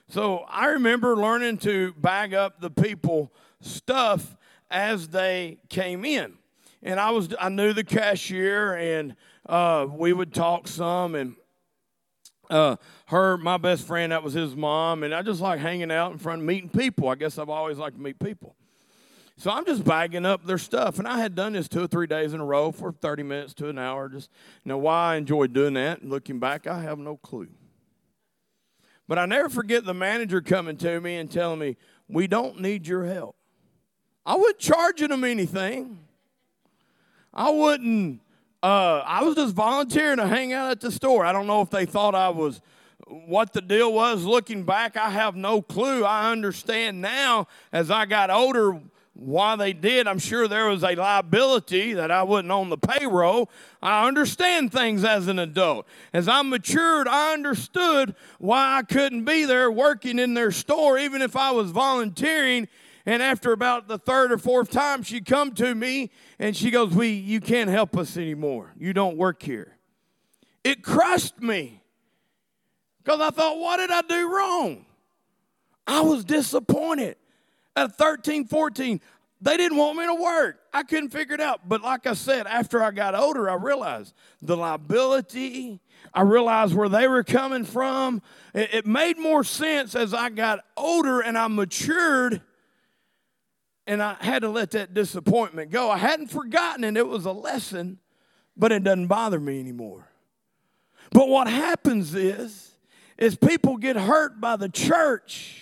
[0.10, 3.32] So I remember learning to bag up the people
[3.62, 4.36] stuff
[4.72, 6.34] as they came in.
[6.82, 9.16] And I was I knew the cashier and
[9.48, 11.36] uh, we would talk some and
[12.50, 16.12] uh, her my best friend that was his mom and I just like hanging out
[16.12, 17.10] in front meeting people.
[17.10, 18.56] I guess I've always liked to meet people.
[19.38, 21.00] So I'm just bagging up their stuff.
[21.00, 23.56] And I had done this two or three days in a row for 30 minutes
[23.56, 24.08] to an hour.
[24.08, 24.30] Just
[24.66, 26.06] know why I enjoyed doing that.
[26.06, 27.48] Looking back, I have no clue.
[29.08, 32.86] But I never forget the manager coming to me and telling me, We don't need
[32.88, 33.36] your help.
[34.26, 36.00] I wasn't charging them anything.
[37.34, 38.22] I wouldn't,
[38.62, 41.26] uh, I was just volunteering to hang out at the store.
[41.26, 42.62] I don't know if they thought I was,
[43.08, 44.24] what the deal was.
[44.24, 46.04] Looking back, I have no clue.
[46.04, 48.80] I understand now as I got older
[49.14, 50.08] why they did.
[50.08, 53.50] I'm sure there was a liability that I wasn't on the payroll.
[53.82, 55.86] I understand things as an adult.
[56.14, 61.22] As I matured, I understood why I couldn't be there working in their store, even
[61.22, 62.68] if I was volunteering
[63.06, 66.94] and after about the third or fourth time, she come to me and she goes,
[66.94, 68.74] "We, you can't help us anymore.
[68.78, 69.78] You don't work here."
[70.64, 71.84] It crushed me
[73.04, 74.86] because I thought, "What did I do wrong?"
[75.88, 77.18] I was disappointed.
[77.76, 79.00] At 13, 14,
[79.42, 80.60] they didn't want me to work.
[80.74, 81.68] I couldn't figure it out.
[81.68, 85.80] But like I said, after I got older, I realized the liability.
[86.14, 88.22] I realized where they were coming from.
[88.54, 92.42] It made more sense as I got older and I matured
[93.92, 95.92] and I had to let that disappointment go.
[95.92, 98.00] I hadn't forgotten it, it was a lesson,
[98.56, 100.08] but it doesn't bother me anymore.
[101.12, 102.72] But what happens is,
[103.18, 105.62] is people get hurt by the church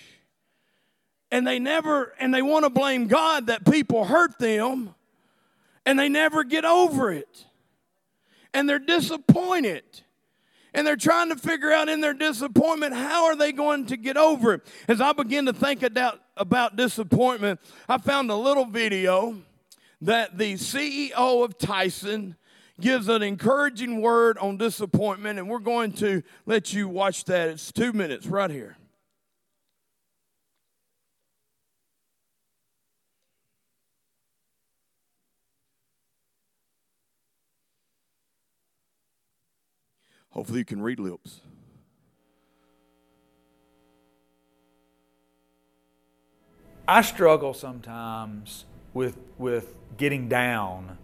[1.32, 4.94] and they never and they want to blame God that people hurt them
[5.84, 7.46] and they never get over it.
[8.54, 9.82] and they're disappointed.
[10.72, 14.16] And they're trying to figure out in their disappointment how are they going to get
[14.16, 14.66] over it.
[14.88, 19.36] As I begin to think about, about disappointment, I found a little video
[20.00, 22.36] that the CEO of Tyson
[22.80, 27.48] gives an encouraging word on disappointment, and we're going to let you watch that.
[27.48, 28.76] It's two minutes right here.
[40.40, 41.42] Hopefully, you can read lips.
[46.88, 48.64] I struggle sometimes
[48.94, 50.96] with with getting down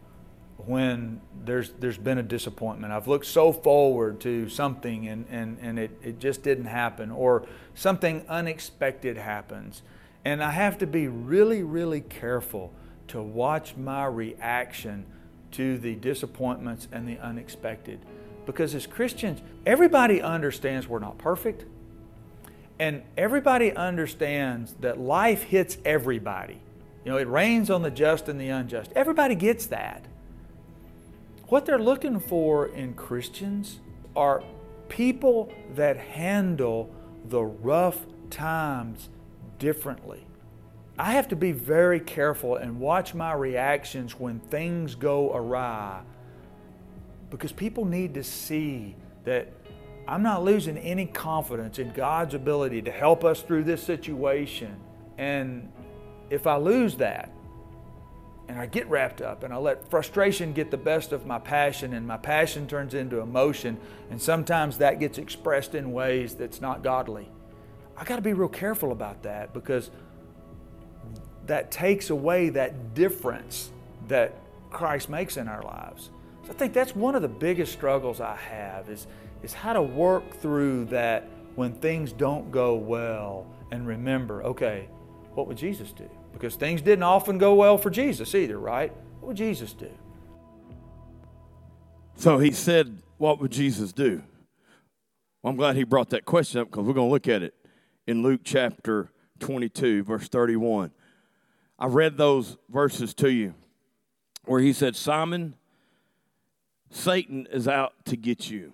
[0.56, 2.94] when there's there's been a disappointment.
[2.94, 7.44] I've looked so forward to something and, and, and it, it just didn't happen or
[7.74, 9.82] something unexpected happens.
[10.24, 12.72] And I have to be really, really careful
[13.08, 15.04] to watch my reaction
[15.50, 18.00] to the disappointments and the unexpected.
[18.46, 21.64] Because as Christians, everybody understands we're not perfect.
[22.78, 26.60] And everybody understands that life hits everybody.
[27.04, 28.92] You know, it rains on the just and the unjust.
[28.94, 30.04] Everybody gets that.
[31.48, 33.80] What they're looking for in Christians
[34.14, 34.42] are
[34.88, 36.90] people that handle
[37.28, 39.08] the rough times
[39.58, 40.26] differently.
[40.98, 46.02] I have to be very careful and watch my reactions when things go awry
[47.30, 49.52] because people need to see that
[50.08, 54.76] I'm not losing any confidence in God's ability to help us through this situation.
[55.18, 55.72] And
[56.30, 57.32] if I lose that,
[58.48, 61.94] and I get wrapped up and I let frustration get the best of my passion,
[61.94, 63.76] and my passion turns into emotion,
[64.10, 67.28] and sometimes that gets expressed in ways that's not godly.
[67.96, 69.90] I got to be real careful about that because
[71.46, 73.70] that takes away that difference
[74.08, 74.34] that
[74.70, 76.10] Christ makes in our lives.
[76.46, 79.08] So I think that's one of the biggest struggles I have is,
[79.42, 84.88] is how to work through that when things don't go well and remember, okay,
[85.34, 86.08] what would Jesus do?
[86.32, 88.92] Because things didn't often go well for Jesus either, right?
[89.20, 89.90] What would Jesus do?
[92.14, 94.22] So he said, What would Jesus do?
[95.42, 97.54] Well, I'm glad he brought that question up because we're going to look at it
[98.06, 100.92] in Luke chapter 22, verse 31.
[101.78, 103.54] I read those verses to you
[104.44, 105.54] where he said, Simon,
[106.96, 108.72] Satan is out to get you.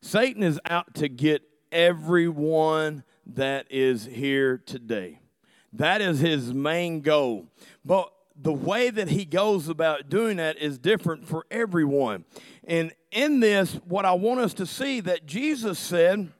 [0.00, 5.20] Satan is out to get everyone that is here today.
[5.72, 7.46] That is his main goal.
[7.84, 12.24] But the way that he goes about doing that is different for everyone.
[12.64, 16.32] And in this, what I want us to see that Jesus said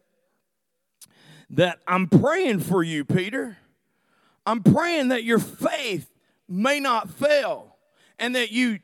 [1.51, 3.59] that I'm praying for you, Peter.
[4.45, 6.13] I'm praying that your faith
[6.49, 7.77] may not fail
[8.19, 8.81] and that you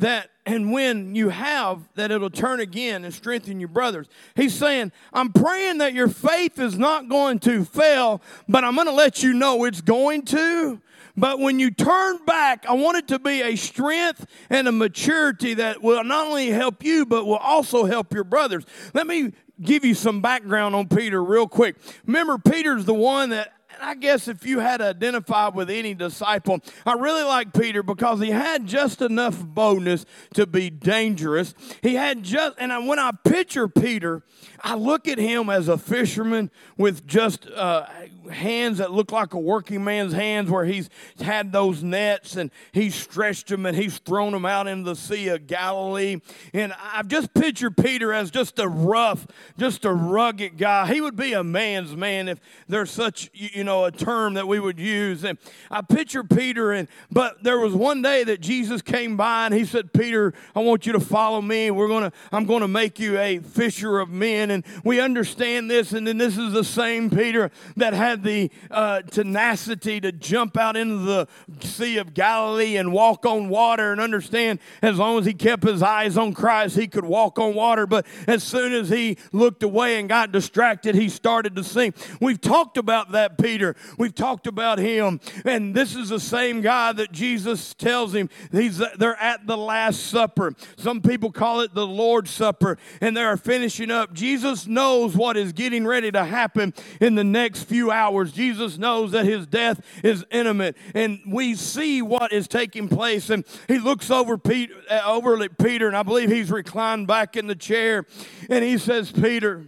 [0.00, 4.08] that and when you have that it'll turn again and strengthen your brothers.
[4.34, 8.86] He's saying i'm praying that your faith is not going to fail but i'm going
[8.86, 10.80] to let you know it's going to.
[11.16, 15.54] But when you turn back i want it to be a strength and a maturity
[15.54, 18.64] that will not only help you but will also help your brothers.
[18.94, 19.32] Let me
[19.62, 21.76] give you some background on peter real quick.
[22.06, 26.60] Remember peter's the one that I guess if you had to identify with any disciple,
[26.84, 30.04] I really like Peter because he had just enough boldness
[30.34, 31.54] to be dangerous.
[31.82, 34.22] He had just, and when I picture Peter,
[34.60, 37.86] I look at him as a fisherman with just uh,
[38.30, 42.94] hands that look like a working man's hands, where he's had those nets and he's
[42.94, 46.20] stretched them and he's thrown them out into the Sea of Galilee.
[46.52, 49.26] And I've just pictured Peter as just a rough,
[49.58, 50.92] just a rugged guy.
[50.92, 54.58] He would be a man's man if there's such, you know, a term that we
[54.58, 55.24] would use.
[55.24, 55.38] And
[55.70, 59.64] I picture Peter, and but there was one day that Jesus came by and he
[59.64, 61.70] said, Peter, I want you to follow me.
[61.70, 64.50] We're gonna, I'm gonna make you a fisher of men.
[64.50, 69.02] And we understand this, and then this is the same Peter that had the uh,
[69.02, 71.28] tenacity to jump out into the
[71.60, 75.82] Sea of Galilee and walk on water and understand as long as he kept his
[75.82, 77.86] eyes on Christ, he could walk on water.
[77.86, 81.96] But as soon as he looked away and got distracted, he started to sink.
[82.20, 83.59] We've talked about that Peter.
[83.98, 85.20] We've talked about him.
[85.44, 90.06] And this is the same guy that Jesus tells him he's they're at the Last
[90.06, 90.54] Supper.
[90.76, 94.12] Some people call it the Lord's Supper, and they are finishing up.
[94.12, 98.32] Jesus knows what is getting ready to happen in the next few hours.
[98.32, 103.30] Jesus knows that his death is intimate, and we see what is taking place.
[103.30, 107.36] And he looks over Peter, uh, over at Peter, and I believe he's reclined back
[107.36, 108.06] in the chair,
[108.48, 109.66] and he says, Peter,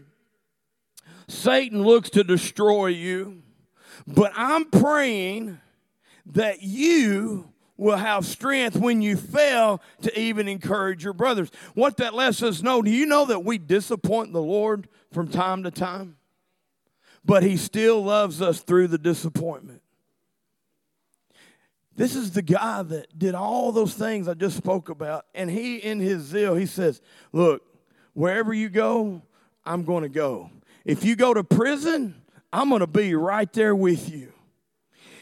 [1.28, 3.41] Satan looks to destroy you,
[4.07, 5.59] but I'm praying
[6.26, 11.50] that you will have strength when you fail to even encourage your brothers.
[11.74, 15.64] What that lets us know, do you know that we disappoint the Lord from time
[15.64, 16.16] to time?
[17.24, 19.82] But He still loves us through the disappointment.
[21.94, 25.26] This is the guy that did all those things I just spoke about.
[25.34, 27.62] And he, in his zeal, he says, Look,
[28.14, 29.22] wherever you go,
[29.64, 30.50] I'm going to go.
[30.84, 32.22] If you go to prison,
[32.53, 34.32] I'm going to be right there with you.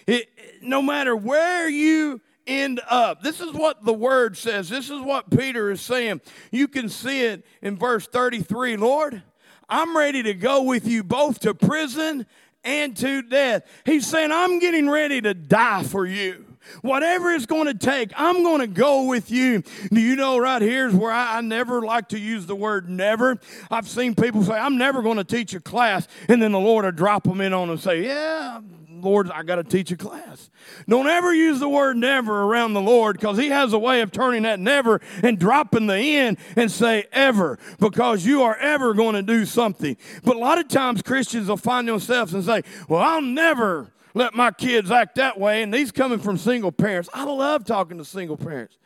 [0.06, 0.28] It,
[0.62, 3.22] no matter where you end up.
[3.22, 4.68] This is what the word says.
[4.68, 6.20] This is what Peter is saying.
[6.50, 9.22] You can see it in verse 33 Lord,
[9.68, 12.26] I'm ready to go with you both to prison
[12.64, 13.62] and to death.
[13.86, 16.44] He's saying, I'm getting ready to die for you.
[16.82, 19.62] Whatever it's going to take, I'm going to go with you.
[19.90, 23.38] Do you know right here's where I, I never like to use the word never.
[23.70, 26.84] I've seen people say, I'm never going to teach a class, and then the Lord
[26.84, 28.60] will drop them in on them and say, Yeah,
[29.02, 30.50] Lord, I got to teach a class.
[30.88, 34.12] Don't ever use the word never around the Lord because He has a way of
[34.12, 39.14] turning that never and dropping the in and say ever because you are ever going
[39.14, 39.96] to do something.
[40.22, 44.34] But a lot of times Christians will find themselves and say, Well, I'll never let
[44.34, 45.62] my kids act that way.
[45.62, 47.08] And these coming from single parents.
[47.12, 48.76] I love talking to single parents.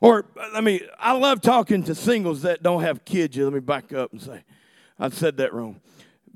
[0.00, 3.36] Or, uh, let me, I love talking to singles that don't have kids.
[3.36, 4.42] Let me back up and say,
[4.98, 5.80] I said that wrong.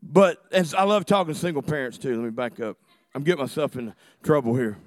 [0.03, 2.15] But and I love talking to single parents too.
[2.15, 2.77] Let me back up.
[3.15, 3.93] I'm getting myself in
[4.23, 4.79] trouble here.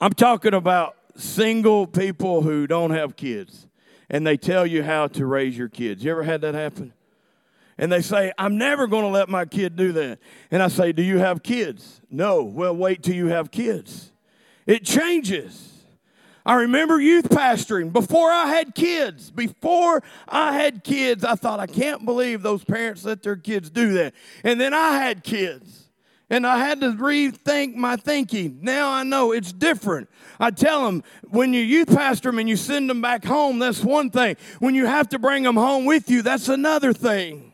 [0.00, 3.68] I'm talking about single people who don't have kids
[4.08, 6.02] and they tell you how to raise your kids.
[6.02, 6.92] You ever had that happen?
[7.80, 10.18] And they say, I'm never going to let my kid do that.
[10.50, 12.02] And I say, Do you have kids?
[12.10, 12.42] No.
[12.42, 14.12] Well, wait till you have kids.
[14.66, 15.66] It changes.
[16.44, 19.30] I remember youth pastoring before I had kids.
[19.30, 23.94] Before I had kids, I thought, I can't believe those parents let their kids do
[23.94, 24.12] that.
[24.44, 25.88] And then I had kids.
[26.28, 28.58] And I had to rethink my thinking.
[28.60, 30.10] Now I know it's different.
[30.38, 33.82] I tell them when you youth pastor them and you send them back home, that's
[33.82, 34.36] one thing.
[34.58, 37.49] When you have to bring them home with you, that's another thing.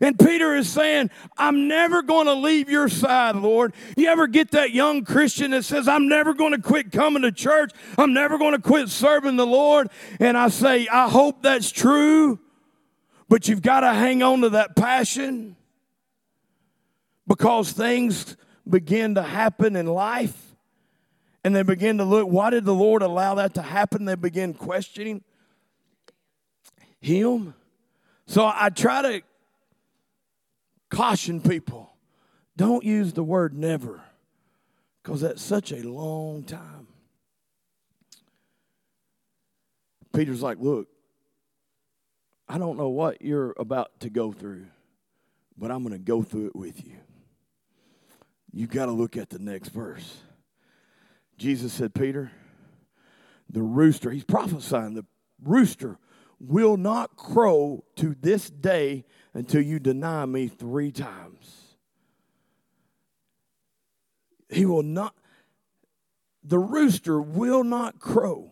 [0.00, 3.74] And Peter is saying, I'm never going to leave your side, Lord.
[3.96, 7.32] You ever get that young Christian that says, I'm never going to quit coming to
[7.32, 9.88] church, I'm never going to quit serving the Lord?
[10.20, 12.38] And I say, I hope that's true,
[13.28, 15.56] but you've got to hang on to that passion
[17.26, 18.36] because things
[18.68, 20.48] begin to happen in life
[21.44, 24.04] and they begin to look, why did the Lord allow that to happen?
[24.04, 25.22] They begin questioning
[27.00, 27.54] Him.
[28.26, 29.22] So I try to
[30.90, 31.92] caution people
[32.56, 34.02] don't use the word never
[35.02, 36.88] because that's such a long time.
[40.14, 40.88] Peter's like, Look,
[42.48, 44.66] I don't know what you're about to go through,
[45.56, 46.96] but I'm going to go through it with you
[48.52, 50.22] you got to look at the next verse.
[51.36, 52.32] Jesus said, Peter,
[53.48, 55.04] the rooster, he's prophesying, the
[55.42, 55.98] rooster
[56.40, 59.04] will not crow to this day
[59.38, 61.76] until you deny me three times.
[64.48, 65.14] He will not,
[66.42, 68.50] the rooster will not crow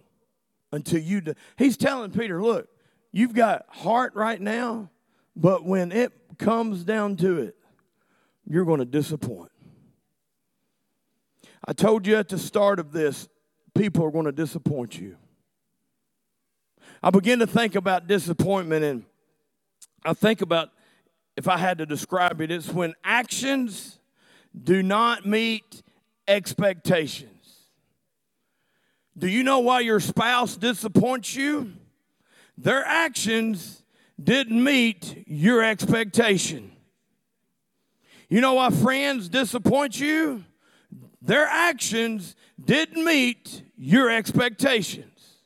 [0.70, 2.68] until you, de- he's telling Peter, look,
[3.10, 4.88] you've got heart right now,
[5.34, 7.56] but when it comes down to it,
[8.48, 9.50] you're going to disappoint.
[11.66, 13.28] I told you at the start of this,
[13.74, 15.16] people are going to disappoint you.
[17.02, 19.04] I begin to think about disappointment, and
[20.04, 20.70] I think about
[21.36, 23.98] if I had to describe it, it's when actions
[24.60, 25.82] do not meet
[26.26, 27.30] expectations.
[29.16, 31.72] Do you know why your spouse disappoints you?
[32.58, 33.82] Their actions
[34.22, 36.72] didn't meet your expectation.
[38.28, 40.44] You know why friends disappoint you?
[41.26, 45.42] their actions didn't meet your expectations.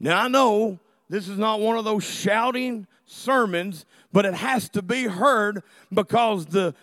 [0.00, 4.82] Now, I know this is not one of those shouting sermons, but it has to
[4.82, 6.74] be heard because the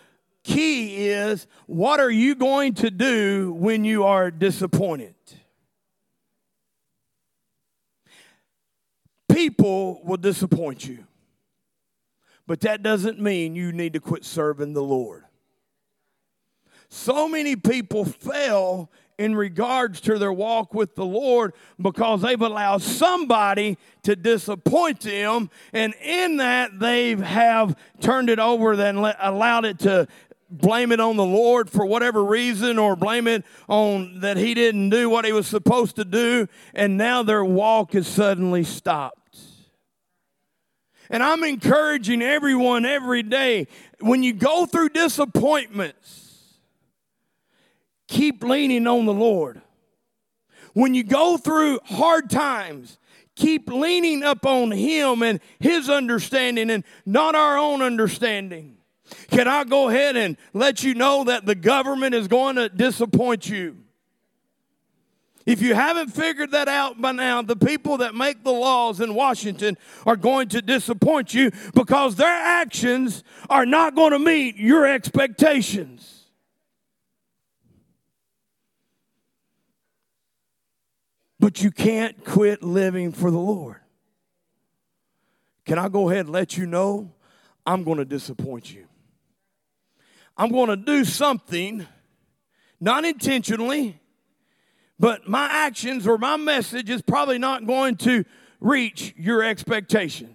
[0.42, 5.14] key is what are you going to do when you are disappointed?
[9.28, 11.04] People will disappoint you,
[12.46, 15.24] but that doesn't mean you need to quit serving the Lord.
[16.88, 22.82] So many people fail in regards to their walk with the Lord because they've allowed
[22.82, 29.78] somebody to disappoint them, and in that they have turned it over and allowed it
[29.80, 30.06] to
[30.48, 34.90] blame it on the Lord for whatever reason or blame it on that he didn't
[34.90, 39.38] do what he was supposed to do, and now their walk is suddenly stopped.
[41.08, 43.68] And I'm encouraging everyone every day
[44.00, 46.25] when you go through disappointments,
[48.06, 49.60] keep leaning on the Lord.
[50.74, 52.98] When you go through hard times,
[53.34, 58.76] keep leaning upon Him and His understanding and not our own understanding.
[59.30, 63.48] Can I go ahead and let you know that the government is going to disappoint
[63.48, 63.76] you?
[65.46, 69.14] If you haven't figured that out by now, the people that make the laws in
[69.14, 74.86] Washington are going to disappoint you because their actions are not going to meet your
[74.86, 76.15] expectations.
[81.38, 83.76] But you can't quit living for the Lord.
[85.64, 87.12] Can I go ahead and let you know
[87.66, 88.86] I'm going to disappoint you?
[90.36, 91.86] I'm going to do something,
[92.80, 93.98] not intentionally,
[94.98, 98.24] but my actions or my message is probably not going to
[98.60, 100.30] reach your expectations.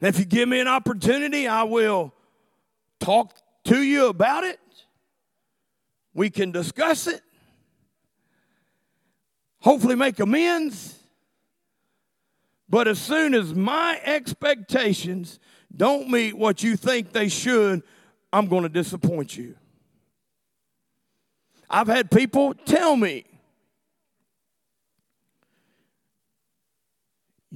[0.00, 2.12] And if you give me an opportunity, I will
[3.00, 3.34] talk
[3.64, 4.60] to you about it.
[6.12, 7.22] We can discuss it.
[9.64, 10.98] Hopefully, make amends.
[12.68, 15.40] But as soon as my expectations
[15.74, 17.82] don't meet what you think they should,
[18.30, 19.56] I'm going to disappoint you.
[21.70, 23.24] I've had people tell me,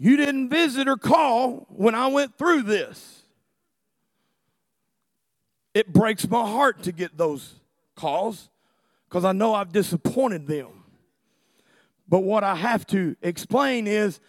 [0.00, 3.22] You didn't visit or call when I went through this.
[5.74, 7.56] It breaks my heart to get those
[7.96, 8.48] calls
[9.08, 10.77] because I know I've disappointed them.
[12.08, 14.20] But what I have to explain is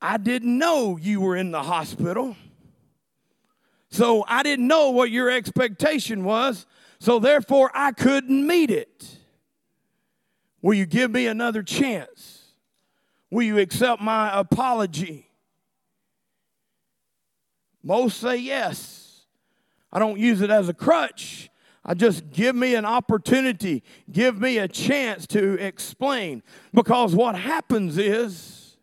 [0.00, 2.36] I didn't know you were in the hospital.
[3.90, 6.66] So I didn't know what your expectation was.
[7.00, 9.18] So therefore, I couldn't meet it.
[10.62, 12.44] Will you give me another chance?
[13.30, 15.30] Will you accept my apology?
[17.82, 19.26] Most say yes.
[19.92, 21.47] I don't use it as a crutch.
[21.88, 23.82] I just give me an opportunity,
[24.12, 26.42] give me a chance to explain.
[26.72, 28.76] Because what happens is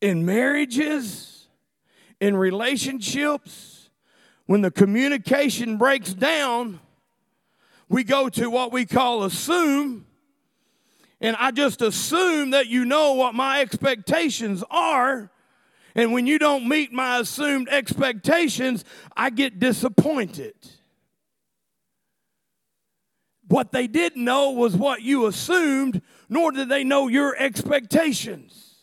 [0.00, 1.46] in marriages,
[2.20, 3.88] in relationships,
[4.44, 6.80] when the communication breaks down,
[7.88, 10.06] we go to what we call assume
[11.20, 15.30] and I just assume that you know what my expectations are.
[15.94, 18.84] And when you don't meet my assumed expectations,
[19.16, 20.54] I get disappointed.
[23.48, 28.74] What they didn't know was what you assumed, nor did they know your expectations.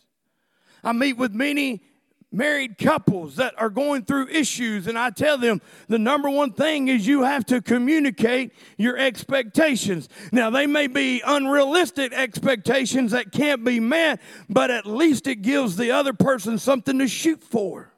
[0.84, 1.84] I meet with many
[2.31, 6.88] married couples that are going through issues, and I tell them the number one thing
[6.88, 10.10] is you have to communicate your expectations.
[10.31, 14.19] Now, they may be unrealistic expectations that can't be met,
[14.49, 17.94] but at least it gives the other person something to shoot for.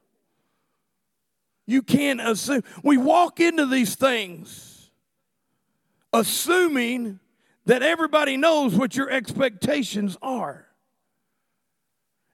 [1.65, 2.63] You can't assume.
[2.83, 4.74] We walk into these things
[6.15, 7.19] assuming
[7.65, 10.65] that everybody knows what your expectations are.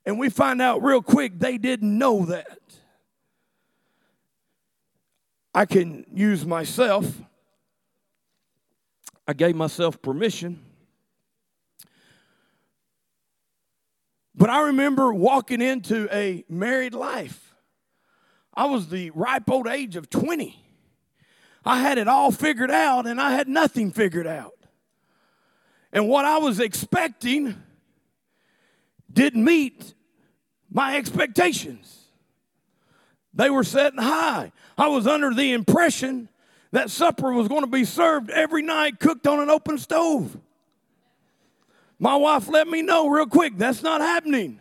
[0.06, 2.60] And we find out real quick they didn't know that.
[5.54, 7.22] I can use myself.
[9.28, 10.64] I gave myself permission.
[14.34, 17.56] But I remember walking into a married life.
[18.54, 20.62] I was the ripe old age of 20.
[21.64, 24.54] I had it all figured out and I had nothing figured out.
[25.94, 27.56] And what I was expecting
[29.12, 29.94] didn't meet
[30.72, 32.06] my expectations.
[33.34, 34.52] They were setting high.
[34.78, 36.30] I was under the impression
[36.72, 40.38] that supper was going to be served every night, cooked on an open stove.
[42.00, 44.60] My wife let me know real quick that's not happening.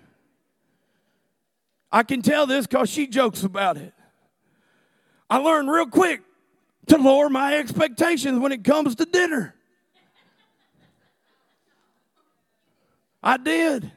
[1.90, 3.94] I can tell this because she jokes about it.
[5.28, 6.22] I learned real quick
[6.88, 9.54] to lower my expectations when it comes to dinner.
[13.22, 13.90] I did.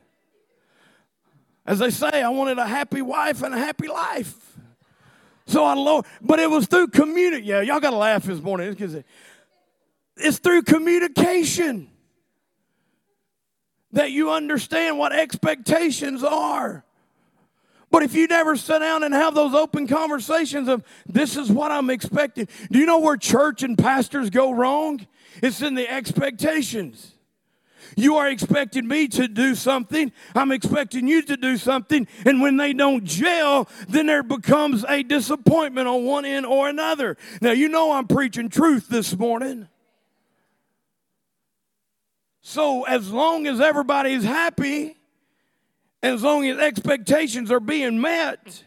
[1.66, 4.58] As they say, I wanted a happy wife and a happy life.
[5.46, 7.48] So I low, but it was through community.
[7.48, 8.76] Yeah, y'all got to laugh this morning
[10.16, 11.90] it's through communication
[13.92, 16.84] that you understand what expectations are.
[17.94, 21.72] But if you never sit down and have those open conversations of this is what
[21.72, 25.06] I'm expecting, do you know where church and pastors go wrong?
[25.44, 27.14] It's in the expectations.
[27.96, 30.12] You are expecting me to do something.
[30.34, 32.08] I'm expecting you to do something.
[32.26, 37.16] And when they don't gel, then there becomes a disappointment on one end or another.
[37.42, 39.68] Now, you know I'm preaching truth this morning.
[42.42, 44.94] So, as long as everybody's is
[46.04, 48.64] happy, as long as expectations are being met,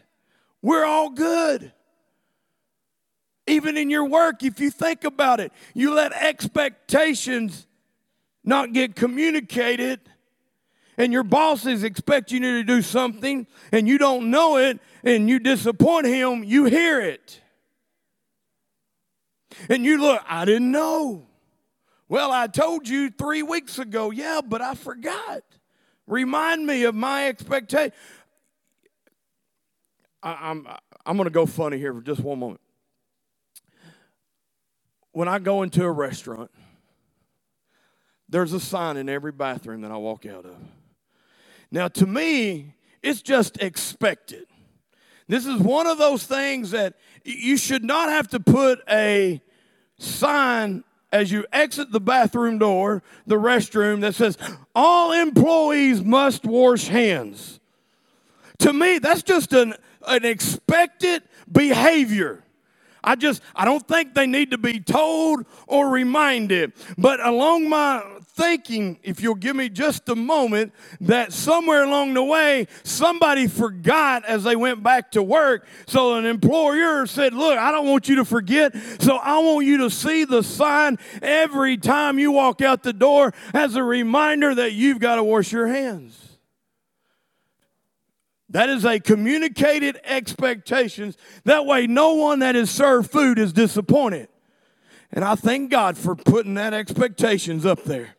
[0.61, 1.71] we're all good.
[3.47, 7.65] Even in your work, if you think about it, you let expectations
[8.43, 10.01] not get communicated,
[10.97, 15.39] and your bosses expect you to do something, and you don't know it, and you
[15.39, 17.41] disappoint him, you hear it.
[19.69, 21.25] And you look, I didn't know.
[22.09, 24.11] Well, I told you three weeks ago.
[24.11, 25.43] Yeah, but I forgot.
[26.07, 27.91] Remind me of my expectation.
[30.23, 30.67] I'm
[31.05, 32.61] I'm going to go funny here for just one moment.
[35.11, 36.51] When I go into a restaurant,
[38.29, 40.55] there's a sign in every bathroom that I walk out of.
[41.71, 44.45] Now, to me, it's just expected.
[45.27, 49.41] This is one of those things that you should not have to put a
[49.97, 50.83] sign
[51.17, 54.37] as you exit the bathroom door, the restroom, that says,
[54.75, 57.59] All employees must wash hands.
[58.59, 59.73] To me, that's just an,
[60.07, 62.43] an expected behavior.
[63.07, 66.73] I just, I don't think they need to be told or reminded.
[66.97, 72.23] But along my thinking, if you'll give me just a moment, that somewhere along the
[72.23, 75.65] way, somebody forgot as they went back to work.
[75.87, 78.75] So an employer said, Look, I don't want you to forget.
[78.99, 83.33] So I want you to see the sign every time you walk out the door
[83.53, 86.26] as a reminder that you've got to wash your hands.
[88.49, 91.17] That is a communicated expectations.
[91.43, 94.29] That way, no one that is served food is disappointed.
[95.11, 98.15] And I thank God for putting that expectations up there.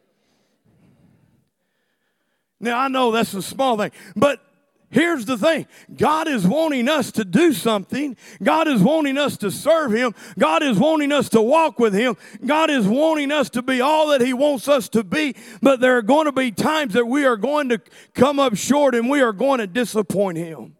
[2.60, 4.40] Now, I know that's a small thing, but
[4.90, 8.16] Here's the thing God is wanting us to do something.
[8.42, 10.14] God is wanting us to serve Him.
[10.38, 12.16] God is wanting us to walk with Him.
[12.44, 15.36] God is wanting us to be all that He wants us to be.
[15.60, 17.80] But there are going to be times that we are going to
[18.14, 20.76] come up short and we are going to disappoint Him.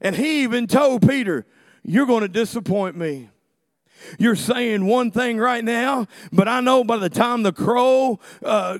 [0.00, 1.46] And He even told Peter,
[1.82, 3.30] You're going to disappoint me.
[4.18, 8.78] You're saying one thing right now, but I know by the time the crow uh,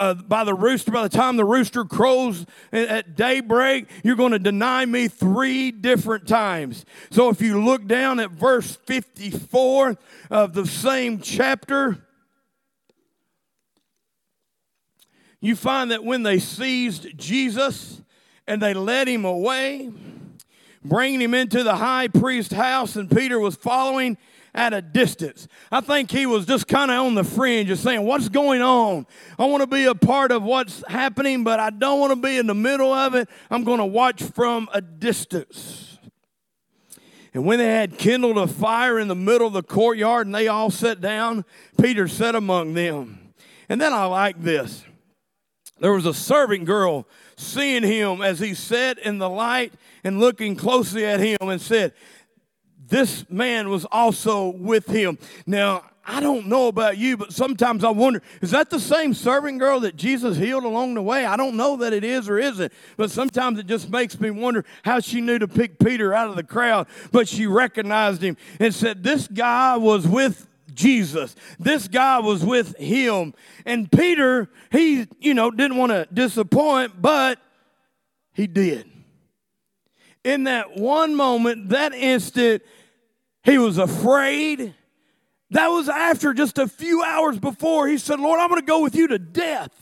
[0.00, 4.38] uh, by the rooster, by the time the rooster crows at daybreak, you're going to
[4.38, 6.86] deny me three different times.
[7.10, 9.98] So if you look down at verse 54
[10.30, 11.98] of the same chapter,
[15.42, 18.00] you find that when they seized Jesus
[18.46, 19.90] and they led him away,
[20.82, 24.16] bringing him into the high priest's house, and Peter was following
[24.54, 25.48] at a distance.
[25.70, 29.06] I think he was just kind of on the fringe, just saying, What's going on?
[29.38, 32.38] I want to be a part of what's happening, but I don't want to be
[32.38, 33.28] in the middle of it.
[33.50, 35.98] I'm going to watch from a distance.
[37.32, 40.48] And when they had kindled a fire in the middle of the courtyard and they
[40.48, 41.44] all sat down,
[41.80, 43.32] Peter sat among them.
[43.68, 44.84] And then I like this.
[45.78, 47.06] There was a servant girl
[47.36, 49.72] seeing him as he sat in the light
[50.04, 51.94] and looking closely at him and said,
[52.90, 55.18] this man was also with him.
[55.46, 59.58] Now, I don't know about you, but sometimes I wonder is that the same servant
[59.58, 61.24] girl that Jesus healed along the way?
[61.24, 64.64] I don't know that it is or isn't, but sometimes it just makes me wonder
[64.82, 66.88] how she knew to pick Peter out of the crowd.
[67.12, 71.36] But she recognized him and said, This guy was with Jesus.
[71.58, 73.34] This guy was with him.
[73.64, 77.38] And Peter, he, you know, didn't want to disappoint, but
[78.32, 78.90] he did.
[80.24, 82.62] In that one moment, that instant,
[83.42, 84.74] he was afraid.
[85.50, 88.82] That was after just a few hours before he said, Lord, I'm going to go
[88.82, 89.72] with you to death.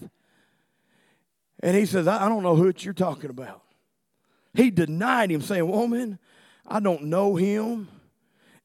[1.60, 3.62] And he says, I don't know who you're talking about.
[4.54, 6.18] He denied him, saying, Woman,
[6.66, 7.88] I don't know him.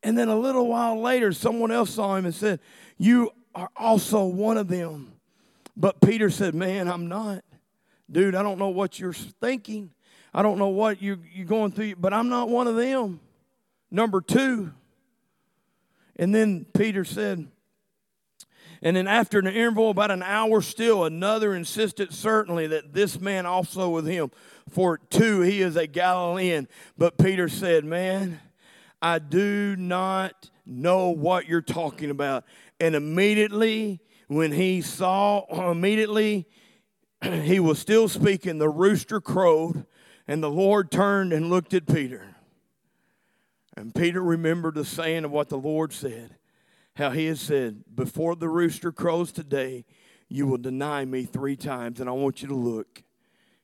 [0.02, 2.60] And then a little while later, someone else saw him and said,
[2.98, 5.14] You are also one of them.
[5.76, 7.44] But Peter said, Man, I'm not.
[8.12, 9.92] Dude, I don't know what you're thinking.
[10.34, 13.20] I don't know what you're, you're going through, but I'm not one of them.
[13.92, 14.72] Number two,
[16.16, 17.48] and then Peter said,
[18.84, 23.46] and then after an interval, about an hour still, another insisted certainly that this man
[23.46, 24.30] also with him.
[24.70, 26.68] For two, he is a Galilean.
[26.98, 28.42] But Peter said, Man,
[29.02, 32.44] I do not know what you're talking about.
[32.82, 36.46] And immediately, when he saw, immediately,
[37.24, 39.86] he was still speaking, the rooster crowed,
[40.28, 42.33] and the Lord turned and looked at Peter.
[43.76, 46.36] And Peter remembered the saying of what the Lord said,
[46.96, 49.86] how he had said, Before the rooster crows today,
[50.30, 52.00] you will deny me three times.
[52.00, 53.04] And I want you to look.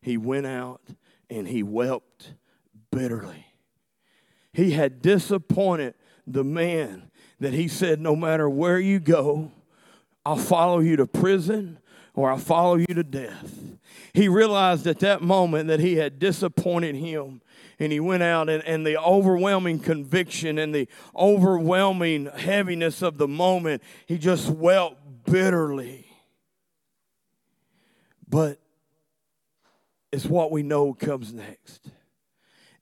[0.01, 0.81] He went out
[1.29, 2.33] and he wept
[2.91, 3.45] bitterly.
[4.53, 5.93] He had disappointed
[6.25, 9.51] the man that he said, No matter where you go,
[10.25, 11.79] I'll follow you to prison
[12.13, 13.57] or I'll follow you to death.
[14.13, 17.41] He realized at that moment that he had disappointed him.
[17.79, 23.27] And he went out, and, and the overwhelming conviction and the overwhelming heaviness of the
[23.27, 24.95] moment, he just wept
[25.25, 26.05] bitterly.
[28.27, 28.59] But
[30.11, 31.89] it's what we know comes next.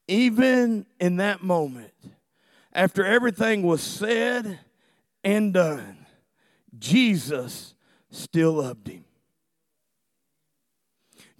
[0.08, 1.92] Even in that moment,
[2.72, 4.58] after everything was said
[5.22, 6.06] and done,
[6.78, 7.74] Jesus
[8.10, 9.04] still loved him.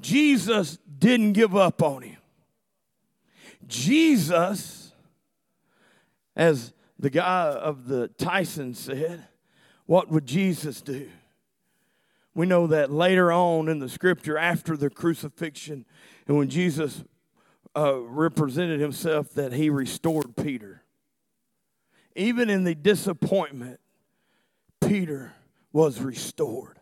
[0.01, 2.18] Jesus didn't give up on him.
[3.69, 4.93] Jesus,
[6.35, 9.25] as the guy of the Tyson said,
[9.87, 11.09] what would Jesus do?
[12.35, 15.85] We know that later on in the scripture, after the crucifixion,
[16.27, 17.05] and when Jesus
[17.77, 20.83] uh, represented himself, that he restored Peter.
[22.17, 23.81] Even in the disappointment,
[24.81, 25.35] Peter
[25.73, 26.78] was restored.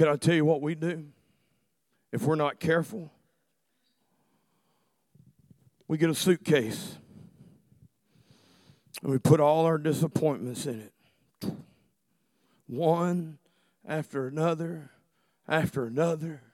[0.00, 1.04] Can I tell you what we do
[2.10, 3.12] if we're not careful?
[5.88, 6.96] We get a suitcase
[9.02, 11.52] and we put all our disappointments in it.
[12.66, 13.36] One
[13.86, 14.90] after another
[15.46, 16.44] after another.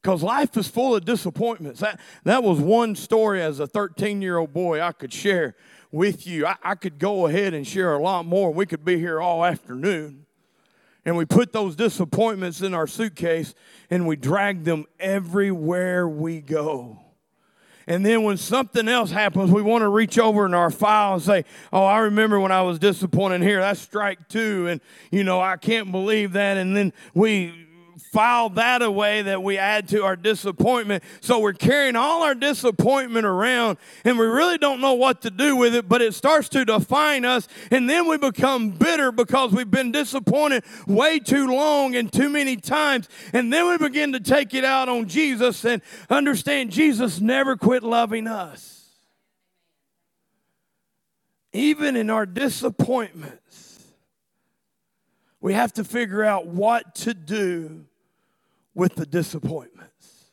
[0.00, 1.80] Because life is full of disappointments.
[1.80, 5.56] That, that was one story as a 13 year old boy I could share
[5.90, 6.46] with you.
[6.46, 8.50] I, I could go ahead and share a lot more.
[8.50, 10.24] We could be here all afternoon
[11.04, 13.54] and we put those disappointments in our suitcase
[13.90, 16.98] and we drag them everywhere we go.
[17.86, 21.22] And then when something else happens, we want to reach over in our file and
[21.22, 23.60] say, Oh, I remember when I was disappointed here.
[23.60, 24.68] That's strike two.
[24.68, 24.80] And,
[25.10, 26.56] you know, I can't believe that.
[26.56, 27.61] And then we
[28.10, 31.02] file that away that we add to our disappointment.
[31.20, 35.56] So we're carrying all our disappointment around and we really don't know what to do
[35.56, 37.48] with it, but it starts to define us.
[37.70, 42.56] And then we become bitter because we've been disappointed way too long and too many
[42.56, 43.08] times.
[43.32, 45.80] And then we begin to take it out on Jesus and
[46.10, 48.80] understand Jesus never quit loving us.
[51.54, 53.84] Even in our disappointments,
[55.40, 57.84] we have to figure out what to do
[58.74, 60.30] with the disappointments.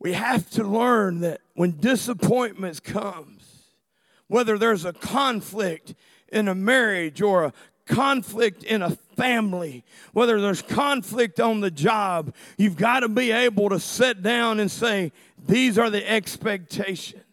[0.00, 3.64] We have to learn that when disappointments comes,
[4.28, 5.94] whether there's a conflict
[6.28, 7.52] in a marriage or a
[7.86, 13.70] conflict in a family, whether there's conflict on the job, you've got to be able
[13.70, 15.10] to sit down and say,
[15.46, 17.24] These are the expectations.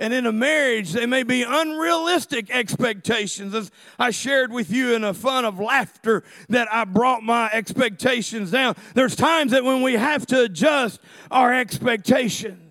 [0.00, 3.54] And in a marriage, they may be unrealistic expectations.
[3.54, 8.50] As I shared with you in a fun of laughter that I brought my expectations
[8.50, 8.76] down.
[8.94, 11.00] There's times that when we have to adjust
[11.30, 12.66] our expectations.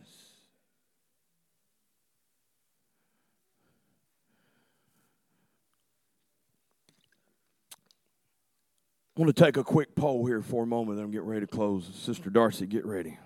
[9.15, 11.47] I want to take a quick poll here for a moment, I'm getting ready to
[11.47, 11.91] close.
[11.93, 13.19] Sister Darcy, get ready.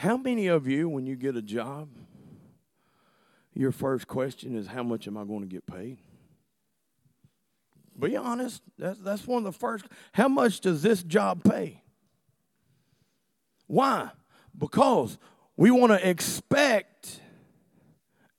[0.00, 1.90] How many of you, when you get a job,
[3.52, 5.98] your first question is, How much am I going to get paid?
[7.98, 8.62] Be honest.
[8.78, 9.84] That's, that's one of the first.
[10.12, 11.82] How much does this job pay?
[13.66, 14.08] Why?
[14.56, 15.18] Because
[15.58, 17.20] we want to expect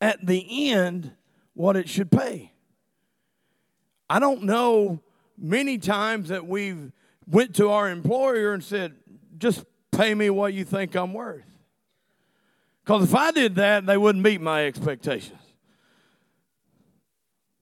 [0.01, 1.11] at the end
[1.53, 2.53] what it should pay.
[4.09, 5.03] I don't know
[5.37, 6.91] many times that we've
[7.27, 8.95] went to our employer and said,
[9.37, 11.50] just pay me what you think I'm worth.
[12.83, 15.39] Because if I did that, they wouldn't meet my expectations.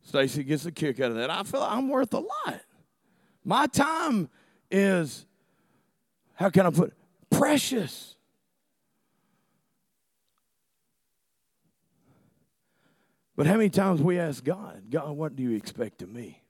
[0.02, 1.30] Stacy gets a kick out of that.
[1.30, 2.62] I feel like I'm worth a lot.
[3.44, 4.30] My time
[4.72, 5.26] is,
[6.34, 6.98] how can I put it?
[7.30, 8.16] Precious.
[13.36, 16.42] But how many times we ask God, God, what do you expect of me?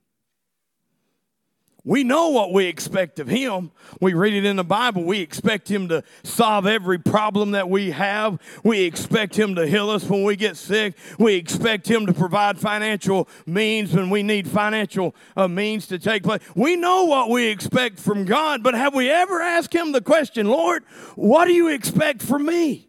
[1.82, 3.70] We know what we expect of Him.
[4.00, 5.02] We read it in the Bible.
[5.02, 8.38] We expect Him to solve every problem that we have.
[8.62, 10.94] We expect Him to heal us when we get sick.
[11.18, 16.22] We expect Him to provide financial means when we need financial uh, means to take
[16.22, 16.42] place.
[16.54, 20.48] We know what we expect from God, but have we ever asked Him the question,
[20.48, 20.84] Lord,
[21.16, 22.88] what do you expect from me?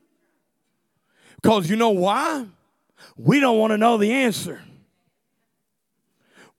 [1.42, 2.46] Because you know why?
[3.16, 4.62] We don't want to know the answer.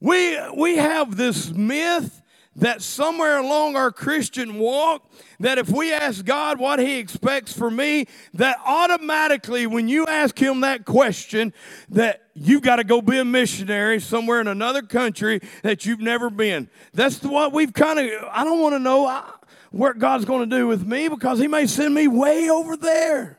[0.00, 2.21] We, we have this myth
[2.56, 5.10] that somewhere along our Christian walk,
[5.40, 10.38] that if we ask God what He expects for me, that automatically when you ask
[10.38, 11.52] Him that question,
[11.88, 16.28] that you've got to go be a missionary somewhere in another country that you've never
[16.28, 16.68] been.
[16.92, 19.24] That's what we've kind of, I don't want to know
[19.70, 23.38] what God's going to do with me because He may send me way over there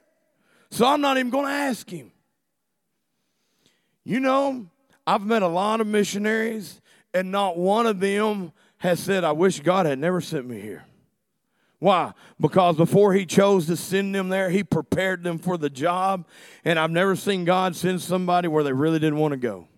[0.71, 2.11] So I'm not even going to ask him.
[4.03, 4.65] You know,
[5.05, 6.81] I've met a lot of missionaries,
[7.13, 8.51] and not one of them
[8.83, 10.83] has said, I wish God had never sent me here.
[11.79, 12.11] Why?
[12.37, 16.27] Because before he chose to send them there, he prepared them for the job.
[16.65, 19.69] And I've never seen God send somebody where they really didn't want to go.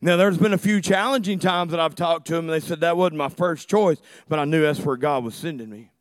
[0.00, 2.80] Now, there's been a few challenging times that I've talked to them, and they said
[2.80, 3.98] that wasn't my first choice,
[4.28, 5.92] but I knew that's where God was sending me.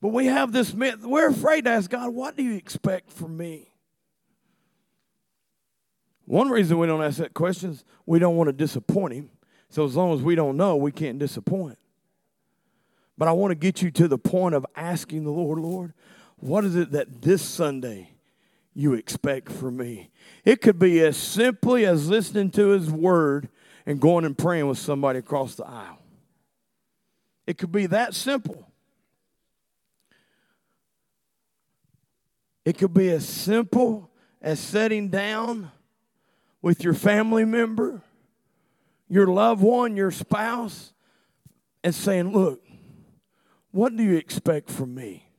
[0.00, 1.04] But we have this myth.
[1.04, 3.70] We're afraid to ask God, what do you expect from me?
[6.24, 9.30] One reason we don't ask that question is we don't want to disappoint him.
[9.68, 11.78] So as long as we don't know, we can't disappoint.
[13.18, 15.94] But I want to get you to the point of asking the Lord, Lord,
[16.36, 18.10] what is it that this Sunday
[18.74, 20.10] you expect from me?
[20.44, 23.48] It could be as simply as listening to His Word
[23.86, 25.98] and going and praying with somebody across the aisle.
[27.46, 28.66] It could be that simple.
[32.64, 34.10] It could be as simple
[34.42, 35.70] as sitting down
[36.60, 38.02] with your family member,
[39.08, 40.92] your loved one, your spouse,
[41.84, 42.62] and saying, Look,
[43.70, 45.30] what do you expect from me?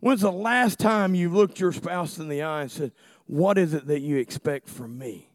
[0.00, 2.92] When's the last time you looked your spouse in the eye and said,
[3.26, 5.28] What is it that you expect from me?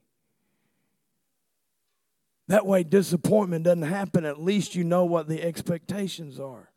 [2.48, 4.24] That way, disappointment doesn't happen.
[4.24, 6.72] At least you know what the expectations are.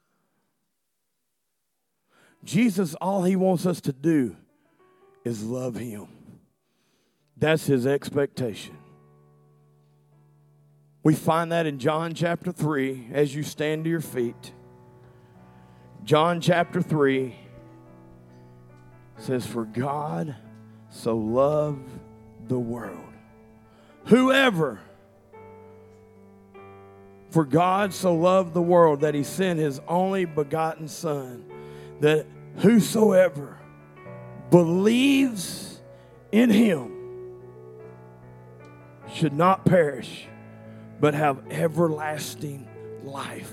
[2.43, 4.37] Jesus, all he wants us to do
[5.25, 6.09] is love him.
[7.37, 8.77] That's his expectation.
[11.03, 14.53] We find that in John chapter 3 as you stand to your feet.
[16.05, 17.35] John chapter 3
[19.17, 20.37] says, For God
[20.91, 21.89] so loved
[22.49, 22.99] the world.
[24.07, 24.81] Whoever,
[27.31, 31.45] for God so loved the world that he sent his only begotten Son,
[32.01, 33.59] that whosoever
[34.51, 35.81] believes
[36.33, 36.93] in him
[39.13, 40.27] should not perish,
[41.01, 42.69] but have everlasting
[43.03, 43.53] life.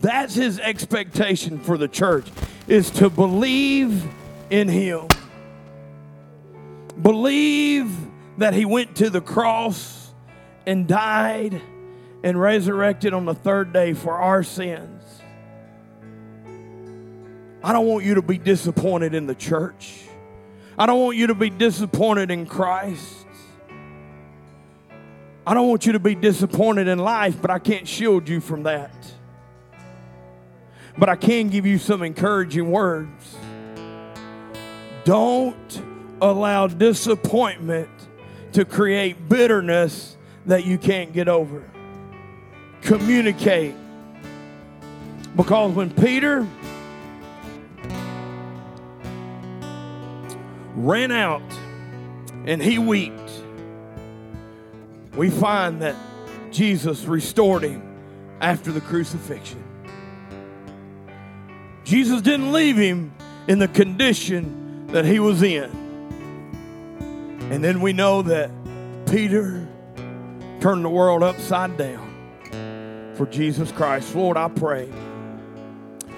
[0.00, 2.26] That's his expectation for the church
[2.66, 4.04] is to believe
[4.50, 5.08] in him.
[7.00, 7.94] Believe
[8.38, 10.12] that he went to the cross
[10.66, 11.60] and died
[12.22, 15.02] and resurrected on the third day for our sins.
[17.62, 20.04] I don't want you to be disappointed in the church.
[20.78, 23.17] I don't want you to be disappointed in Christ.
[25.48, 28.64] I don't want you to be disappointed in life, but I can't shield you from
[28.64, 28.92] that.
[30.98, 33.34] But I can give you some encouraging words.
[35.04, 35.82] Don't
[36.20, 37.88] allow disappointment
[38.52, 41.64] to create bitterness that you can't get over.
[42.82, 43.74] Communicate.
[45.34, 46.46] Because when Peter
[50.74, 51.40] ran out
[52.44, 53.27] and he wept,
[55.18, 55.96] we find that
[56.52, 57.82] Jesus restored him
[58.40, 59.62] after the crucifixion.
[61.82, 63.12] Jesus didn't leave him
[63.48, 65.68] in the condition that he was in.
[67.50, 68.50] And then we know that
[69.10, 69.66] Peter
[70.60, 74.14] turned the world upside down for Jesus Christ.
[74.14, 74.88] Lord, I pray.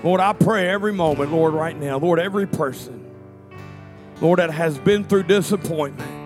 [0.05, 1.99] Lord, I pray every moment, Lord, right now.
[1.99, 3.11] Lord, every person,
[4.21, 6.20] Lord, that has been through disappointment.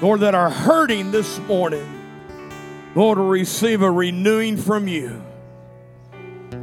[0.00, 1.86] Lord, that are hurting this morning,
[2.94, 5.20] Lord, will receive a renewing from you,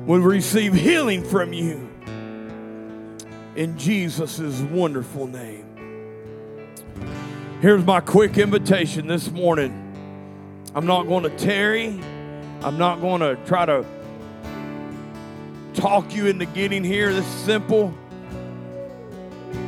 [0.06, 1.90] will receive healing from you
[3.58, 5.66] in Jesus' wonderful name.
[7.62, 9.82] Here's my quick invitation this morning.
[10.74, 12.00] I'm not going to tarry.
[12.62, 13.86] I'm not going to try to
[15.74, 17.12] talk you into getting here.
[17.14, 17.94] This is simple.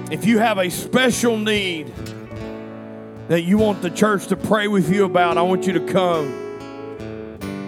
[0.10, 1.92] If you have a special need,
[3.28, 6.28] that you want the church to pray with you about, I want you to come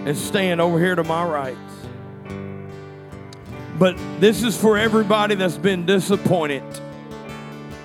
[0.06, 1.56] and stand over here to my right.
[3.78, 6.62] But this is for everybody that's been disappointed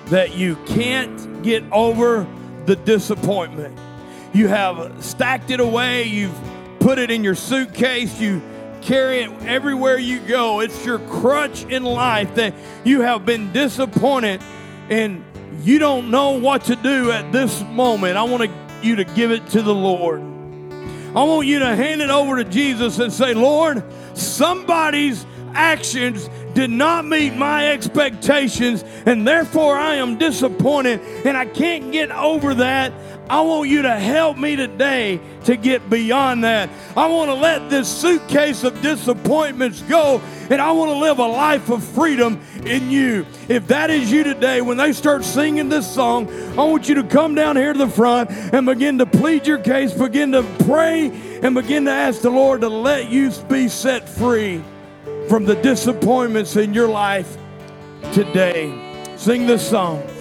[0.06, 2.26] that you can't get over
[2.66, 3.78] the disappointment.
[4.32, 6.38] You have stacked it away, you've
[6.80, 8.42] put it in your suitcase, you
[8.82, 10.60] carry it everywhere you go.
[10.60, 12.54] It's your crutch in life that
[12.84, 14.40] you have been disappointed
[14.88, 15.24] and
[15.60, 18.50] you don't know what to do at this moment, I want
[18.82, 20.20] you to give it to the Lord.
[20.20, 23.82] I want you to hand it over to Jesus and say, Lord,
[24.14, 25.24] somebody's
[25.54, 32.10] actions did not meet my expectations, and therefore I am disappointed and I can't get
[32.10, 32.92] over that.
[33.28, 36.70] I want you to help me today to get beyond that.
[36.96, 41.26] I want to let this suitcase of disappointments go and I want to live a
[41.26, 43.26] life of freedom in you.
[43.48, 47.04] If that is you today, when they start singing this song, I want you to
[47.04, 51.10] come down here to the front and begin to plead your case, begin to pray,
[51.42, 54.62] and begin to ask the Lord to let you be set free
[55.28, 57.36] from the disappointments in your life
[58.12, 58.82] today.
[59.16, 60.15] Sing this song.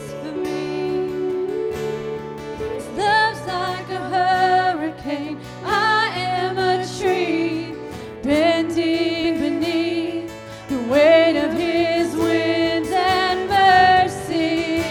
[5.06, 5.40] Hurricane.
[5.64, 7.76] I am a tree
[8.24, 10.34] bending beneath
[10.70, 14.82] the weight of His winds and mercy.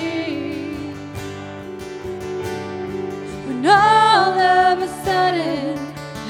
[3.47, 5.78] When all of a sudden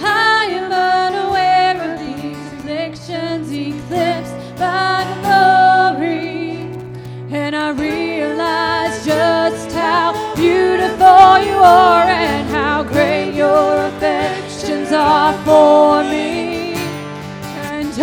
[0.02, 6.70] I am unaware of these afflictions eclipsed by glory.
[7.30, 13.13] And I realize just how beautiful you are and how great
[13.44, 16.74] your affections are for me.
[17.72, 17.94] And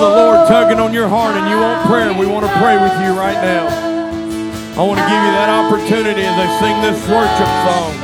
[0.00, 2.96] the Lord tugging on your heart and you want prayer, we want to pray with
[3.04, 3.68] you right now.
[4.80, 7.99] I want to give you that opportunity as I sing this worship song.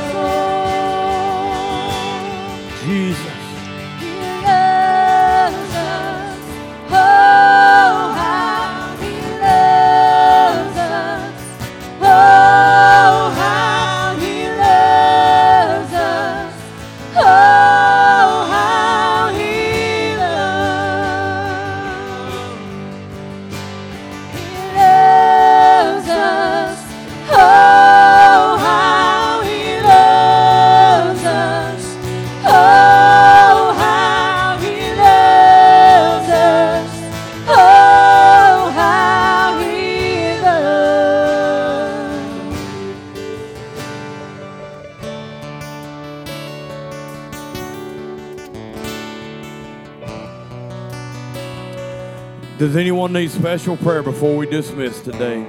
[52.67, 55.41] Does anyone need special prayer before we dismiss today?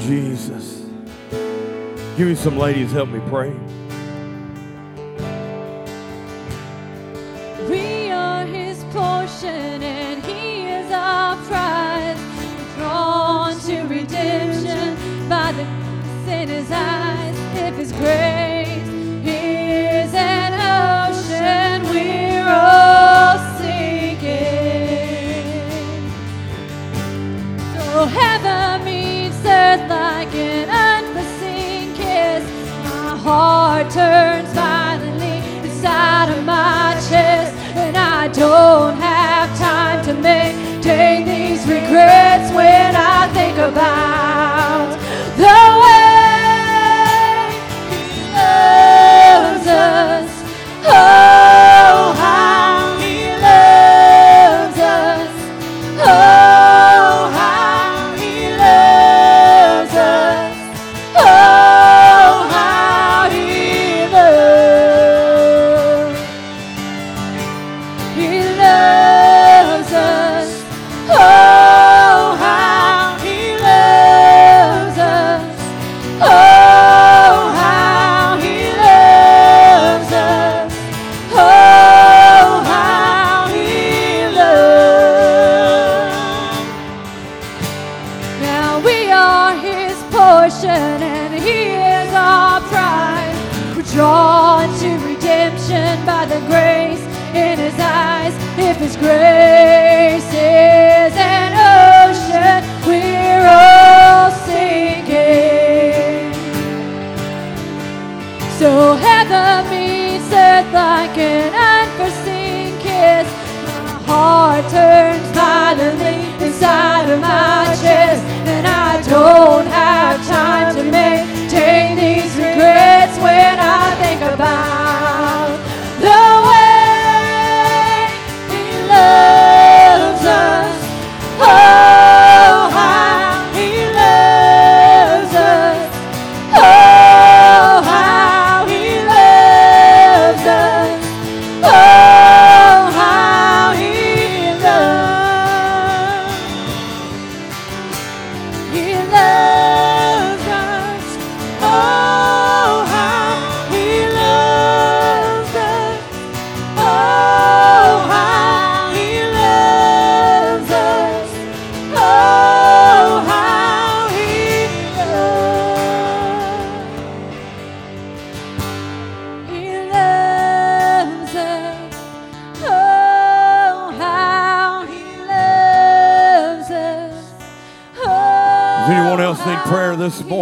[0.00, 0.84] Jesus.
[2.18, 3.54] Give me some ladies, help me pray.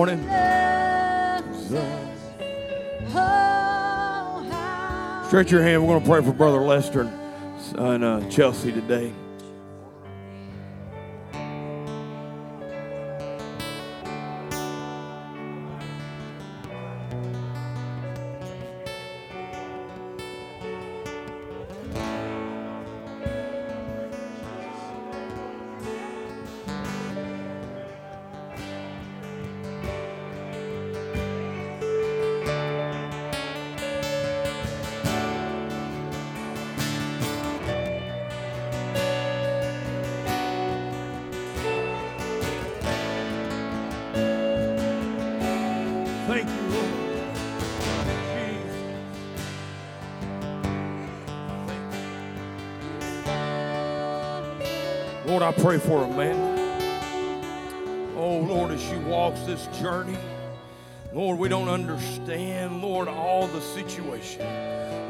[0.00, 0.22] Morning.
[5.26, 5.82] Stretch your hand.
[5.82, 7.02] We're going to pray for Brother Lester
[7.76, 9.12] and uh, Chelsea today.
[55.60, 56.56] Pray for Amanda.
[58.16, 60.16] Oh, Lord, as she walks this journey,
[61.12, 64.40] Lord, we don't understand, Lord, all the situation.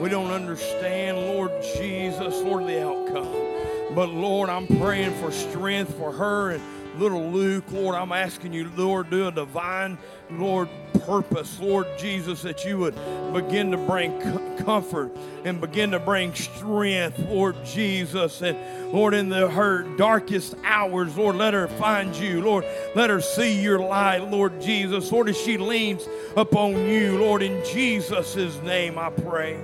[0.00, 3.94] We don't understand, Lord Jesus, Lord, the outcome.
[3.94, 6.62] But Lord, I'm praying for strength for her and
[6.98, 7.64] little Luke.
[7.70, 9.98] Lord, I'm asking you, Lord, do a divine,
[10.30, 10.68] Lord,
[11.04, 12.94] purpose, Lord Jesus, that you would
[13.32, 15.12] begin to bring comfort
[15.44, 18.42] and begin to bring strength, Lord Jesus.
[18.42, 18.56] And
[18.92, 22.42] Lord, in the her darkest hours, Lord, let her find you.
[22.42, 22.64] Lord,
[22.94, 25.12] let her see your light, Lord Jesus.
[25.12, 29.60] Lord, as she leans upon you, Lord, in Jesus' name I pray.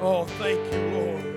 [0.00, 1.29] Oh, thank you, Lord.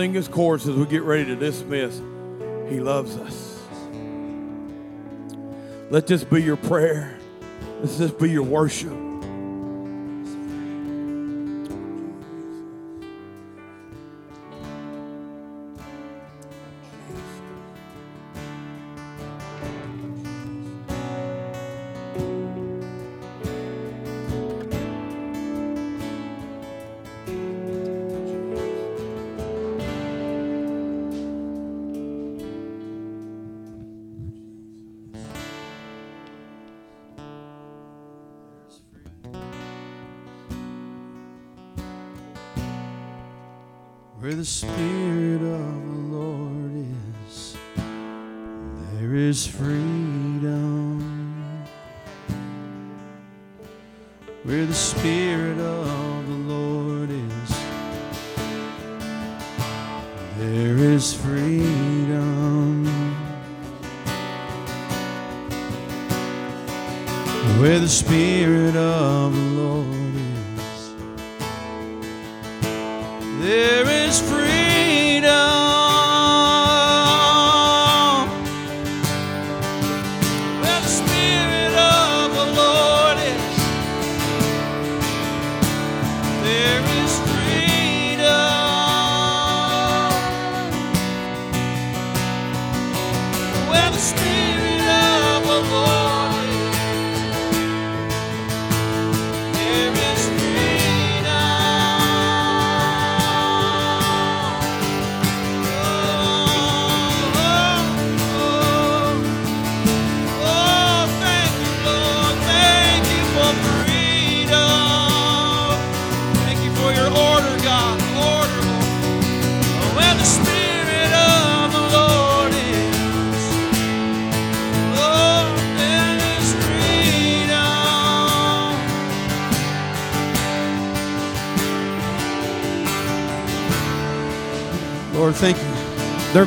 [0.00, 2.00] Sing his chorus as we get ready to dismiss.
[2.70, 3.62] He loves us.
[5.90, 7.18] Let this be your prayer.
[7.82, 8.94] Let this be your worship.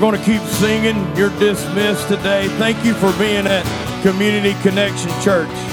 [0.04, 0.98] Going to keep singing.
[1.16, 2.50] You're dismissed today.
[2.58, 3.64] Thank you for being at
[4.02, 5.73] Community Connection Church.